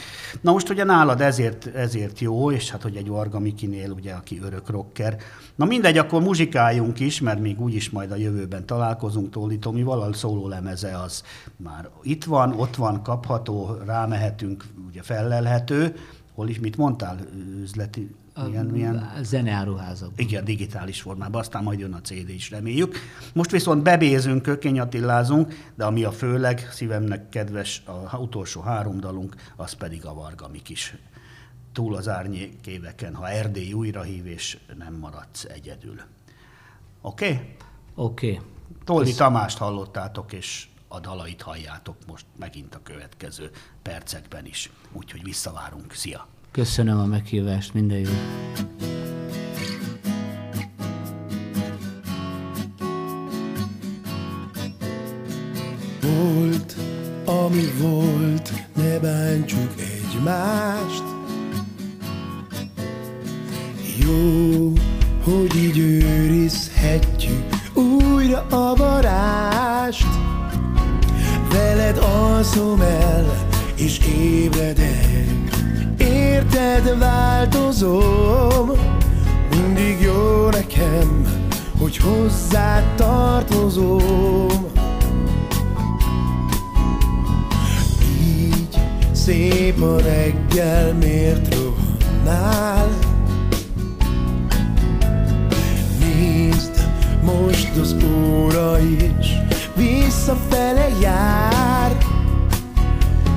Na 0.42 0.52
most 0.52 0.70
ugye 0.70 0.84
nálad 0.84 1.22
ezért, 1.22 1.66
ezért 1.66 2.20
jó, 2.20 2.52
és 2.52 2.72
hát 2.72 2.82
hogy 2.82 2.96
egy 2.96 3.08
Varga 3.08 3.40
Mikinél, 3.40 3.92
ugye, 3.92 4.14
aki 4.14 4.40
örök 4.44 4.70
rocker. 4.70 5.18
Na 5.56 5.66
mindegy, 5.66 5.98
akkor 5.98 6.22
muzsikáljunk 6.22 7.00
is, 7.00 7.22
mert 7.22 7.40
még 7.40 7.62
úgyis 7.62 7.90
majd 7.90 8.12
a 8.12 8.16
jövőben 8.16 8.66
találkozunk 8.66 9.30
Tóli 9.30 9.58
Tomival, 9.58 10.02
a 10.02 10.14
szóló 10.14 10.48
lemeze 10.48 10.98
az 10.98 11.24
már 11.58 11.90
itt 12.02 12.24
van, 12.24 12.54
ott 12.60 12.76
van, 12.76 13.04
kapható, 13.04 13.63
rámehetünk, 13.86 14.66
ugye 14.88 15.02
fellelhető, 15.02 15.96
hol 16.34 16.50
is, 16.50 16.60
mit 16.60 16.78
mondtál, 16.78 17.20
üzleti 17.62 18.16
milyen, 18.46 18.66
milyen... 18.66 19.12
Zeneáruházak. 19.22 20.12
Igen, 20.16 20.46
digitális 20.46 21.02
formában, 21.02 21.42
aztán 21.42 21.64
majd 21.64 21.80
jön 21.80 21.94
a 21.94 22.02
CD 22.02 22.30
is, 22.30 22.50
reméljük. 22.50 22.96
Most 23.34 23.52
viszont 23.52 23.84
bebézünk, 23.84 24.42
kökényatillázunk, 24.42 25.54
de 25.76 25.86
ami 25.86 26.04
a 26.04 26.12
főleg 26.12 26.70
szívemnek 26.72 27.30
kedves, 27.30 27.84
a 28.12 28.18
utolsó 28.18 28.62
három 28.62 29.00
dalunk, 29.00 29.36
az 29.56 29.74
pedig 29.74 30.06
a 30.06 30.14
Varga 30.14 30.48
Mikis. 30.48 30.96
Túl 31.74 31.96
az 31.96 32.08
árnyék 32.08 32.68
éveken, 32.68 33.16
ha 33.16 33.30
Erdély 33.30 33.74
újra 33.74 34.02
hív, 34.02 34.26
és 34.26 34.58
nem 34.78 34.94
maradsz 34.94 35.44
egyedül. 35.44 36.02
Oké? 37.02 37.26
Okay? 37.26 37.56
Oké. 37.96 38.32
Okay. 38.32 38.46
Toldi 38.84 39.10
Kösz... 39.10 39.18
Tamást 39.18 39.58
hallottátok, 39.58 40.34
és 40.34 40.68
a 40.94 41.00
dalait 41.00 41.42
halljátok 41.42 41.96
most 42.08 42.26
megint 42.40 42.76
a 42.76 42.80
következő 42.84 43.52
percekben 43.82 44.46
is. 44.46 44.72
Úgyhogy 44.92 45.24
visszavárunk. 45.24 45.94
Szia! 45.94 46.28
Köszönöm 46.52 47.00
a 47.00 47.06
meghívást, 47.06 47.74
minden 47.74 47.98
jó. 47.98 48.12
Volt, 56.02 56.76
ami 57.26 57.66
volt, 57.80 58.52
ne 58.76 59.00
bántsuk 59.00 59.74
egymást. 59.78 61.04
Jó, 64.00 64.74
hogy 65.24 65.56
így 65.56 65.78
őrizhetjük 65.78 67.76
újra 67.76 68.48
a 68.48 68.76
varást. 68.76 70.33
Veled 71.94 72.14
alszom 72.14 72.82
el, 72.82 73.26
és 73.76 74.00
ébredek. 74.00 75.28
Érted 75.98 76.98
változom 77.00 78.72
Mindig 79.50 80.02
jó 80.02 80.50
nekem, 80.50 81.26
hogy 81.80 81.98
hozzád 81.98 82.96
tartozom. 82.96 84.72
Így 88.28 88.80
szép 89.12 89.82
a 89.82 89.98
reggel, 89.98 90.94
miért 90.94 91.56
rohannál? 91.56 92.90
Nézd, 96.00 96.88
most 97.24 97.76
az 97.76 97.96
óra 98.04 98.80
is 98.80 99.53
visszafele 99.76 100.90
jár. 101.02 101.98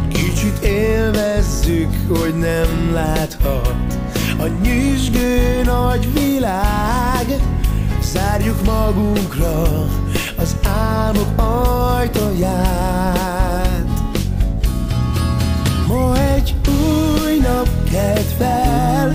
Kicsit 0.08 0.58
élvezzük, 0.62 1.94
hogy 2.08 2.34
nem 2.34 2.92
láthat 2.92 3.74
A 4.38 4.46
nyüzsgő 4.62 5.62
nagy 5.64 6.12
világ. 6.12 7.26
Zárjuk 8.02 8.64
magunkra 8.64 9.62
az 10.36 10.56
álmok 10.62 11.40
ajtaját. 11.96 13.26
Ma 15.86 16.18
egy 16.34 16.54
új 16.68 17.38
nap 17.38 17.68
kelt 17.90 18.32
fel, 18.38 19.12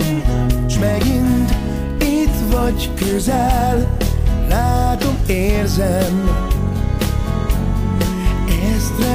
s 0.68 0.78
megint 0.78 1.54
itt 1.98 2.50
vagy 2.50 2.90
közel, 2.94 3.96
látom, 4.48 5.16
érzem, 5.26 6.41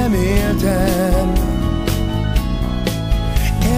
ezt 0.08 0.62
reméltem. 0.62 1.32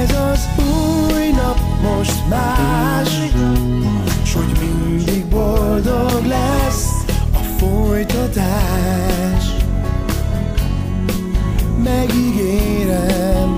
Ez 0.00 0.10
az 0.32 0.48
új 0.58 1.30
nap 1.30 1.58
most 1.82 2.28
más, 2.28 3.08
s 4.22 4.34
hogy 4.34 4.58
mindig 4.60 5.26
boldog 5.26 6.26
lesz 6.26 7.04
a 7.32 7.42
folytatás. 7.58 9.44
Megígérem, 11.84 13.54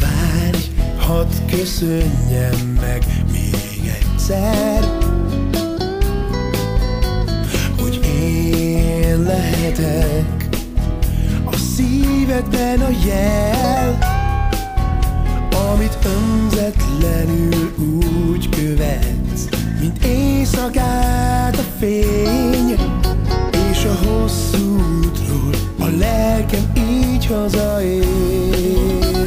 várj, 0.00 0.58
hadd 0.98 1.28
köszönjem 1.50 2.78
meg 2.80 3.04
még 3.32 3.92
egyszer, 4.00 4.93
lehetek 9.34 10.48
a 11.44 11.56
szívedben 11.56 12.80
a 12.80 12.90
jel, 13.06 13.98
amit 15.70 15.98
önzetlenül 16.04 17.74
úgy 17.98 18.48
követsz, 18.48 19.48
mint 19.80 20.04
éjszakát 20.04 21.56
a 21.56 21.64
fény, 21.78 22.74
és 23.70 23.84
a 23.84 24.08
hosszú 24.08 24.78
útról 25.04 25.54
a 25.78 25.86
lelkem 25.98 26.72
így 26.76 27.26
hazaér. 27.26 29.23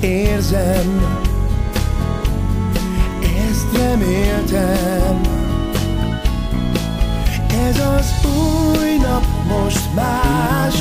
Érzem, 0.00 1.18
ezt 3.50 3.76
reméltem. 3.76 5.20
Ez 7.68 7.80
az 7.80 8.12
új 8.24 8.96
nap 8.96 9.24
most 9.48 9.94
más, 9.94 10.74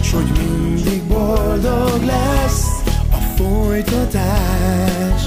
s 0.00 0.12
hogy 0.12 0.30
mindig 0.36 1.02
boldog 1.02 2.02
lesz 2.04 2.82
a 3.10 3.16
folytatás. 3.36 5.22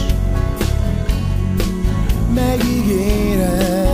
Megígérem, 2.33 3.90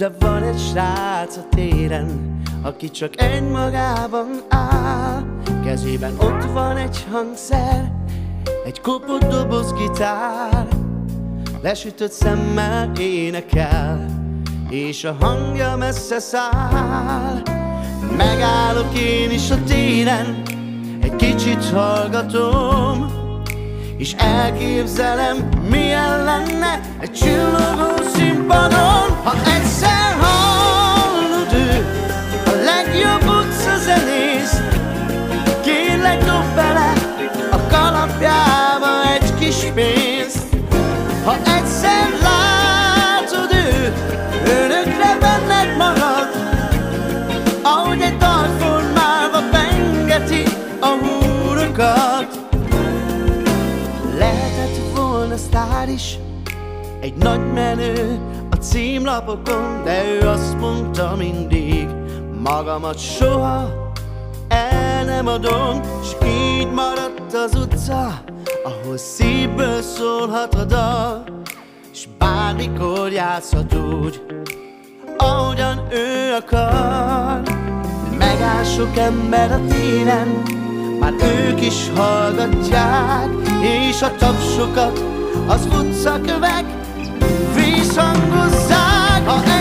de 0.00 0.10
van 0.18 0.42
egy 0.42 0.58
srác 0.58 1.36
a 1.36 1.46
téren, 1.50 2.40
aki 2.62 2.90
csak 2.90 3.20
egymagában 3.20 4.26
áll. 4.48 5.24
Kezében 5.64 6.12
ott 6.18 6.44
van 6.52 6.76
egy 6.76 7.06
hangszer, 7.10 7.92
egy 8.64 8.80
kopott 8.80 9.24
doboz 9.24 9.72
gitár, 9.72 10.66
lesütött 11.62 12.12
szemmel 12.12 12.92
énekel, 12.98 14.06
és 14.68 15.04
a 15.04 15.16
hangja 15.20 15.76
messze 15.76 16.18
száll. 16.18 17.42
Megállok 18.16 18.98
én 18.98 19.30
is 19.30 19.50
a 19.50 19.62
téren, 19.66 20.42
egy 21.02 21.16
kicsit 21.16 21.64
hallgatom, 21.64 23.06
és 23.96 24.14
elképzelem, 24.18 25.48
milyen 25.70 26.24
lenne 26.24 26.80
egy 27.00 27.12
csillogó 27.12 28.02
színpadon, 28.14 28.39
is, 56.00 56.18
egy 57.00 57.14
nagy 57.14 57.52
menő 57.52 58.18
a 58.50 58.54
címlapokon, 58.54 59.82
de 59.84 60.04
ő 60.04 60.28
azt 60.28 60.58
mondta 60.58 61.14
mindig, 61.16 61.88
magamat 62.42 62.98
soha 62.98 63.68
el 64.48 65.04
nem 65.04 65.26
adom, 65.26 65.80
s 66.02 66.26
így 66.26 66.70
maradt 66.70 67.34
az 67.34 67.54
utca, 67.54 68.22
ahol 68.64 68.96
szívből 68.96 69.82
szólhat 69.82 70.54
a 70.54 70.64
dal, 70.64 71.24
s 71.94 72.06
bármikor 72.18 73.12
játszhat 73.12 73.74
úgy, 73.74 74.22
ahogyan 75.16 75.86
ő 75.90 76.34
akar. 76.34 77.42
Megáll 78.18 78.64
sok 78.64 78.96
ember 78.96 79.52
a 79.52 79.60
téren, 79.68 80.42
már 81.00 81.12
ők 81.22 81.60
is 81.60 81.90
hallgatják, 81.94 83.28
és 83.62 84.02
a 84.02 84.14
tapsokat 84.18 85.09
az 85.46 85.66
utcakövek 85.66 86.64
visszhangozzák. 87.54 89.26
Ha 89.26 89.42
egyszer 89.42 89.59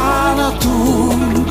bánatunk. 0.00 1.50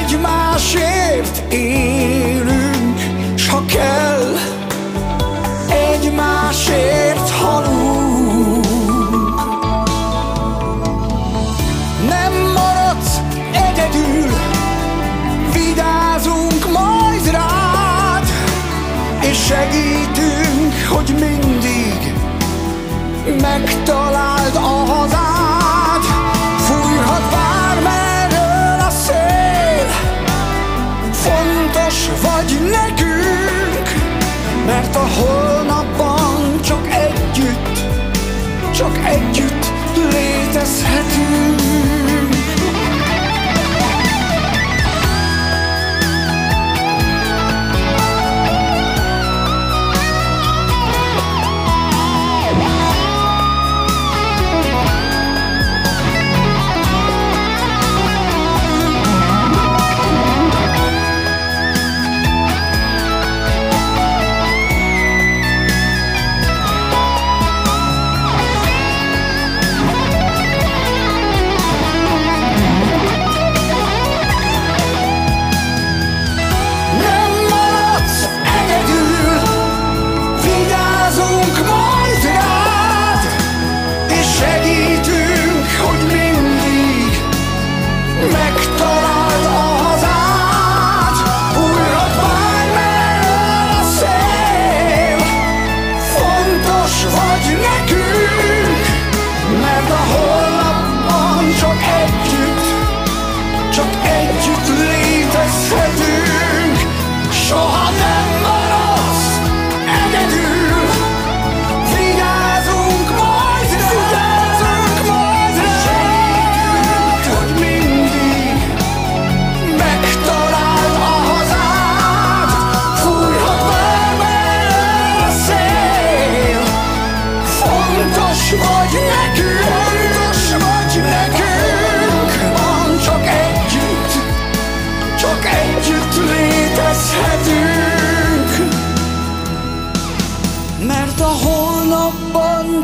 Egymásért 0.00 1.52
élünk, 1.52 2.98
s 3.34 3.48
ha 3.48 3.64
kell 3.66 4.34
Egymásért 5.68 7.30
halunk. 7.30 8.66
Nem 12.08 12.32
maradsz 12.32 13.20
egyedül 13.52 14.30
Vidázunk 15.52 16.72
majd 16.72 17.30
rád 17.30 18.26
És 19.30 19.44
segít 19.44 19.95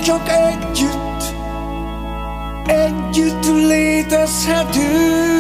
csak 0.03 0.29
együtt 0.29 1.35
Együtt 2.67 3.47
létezhetünk 3.67 5.32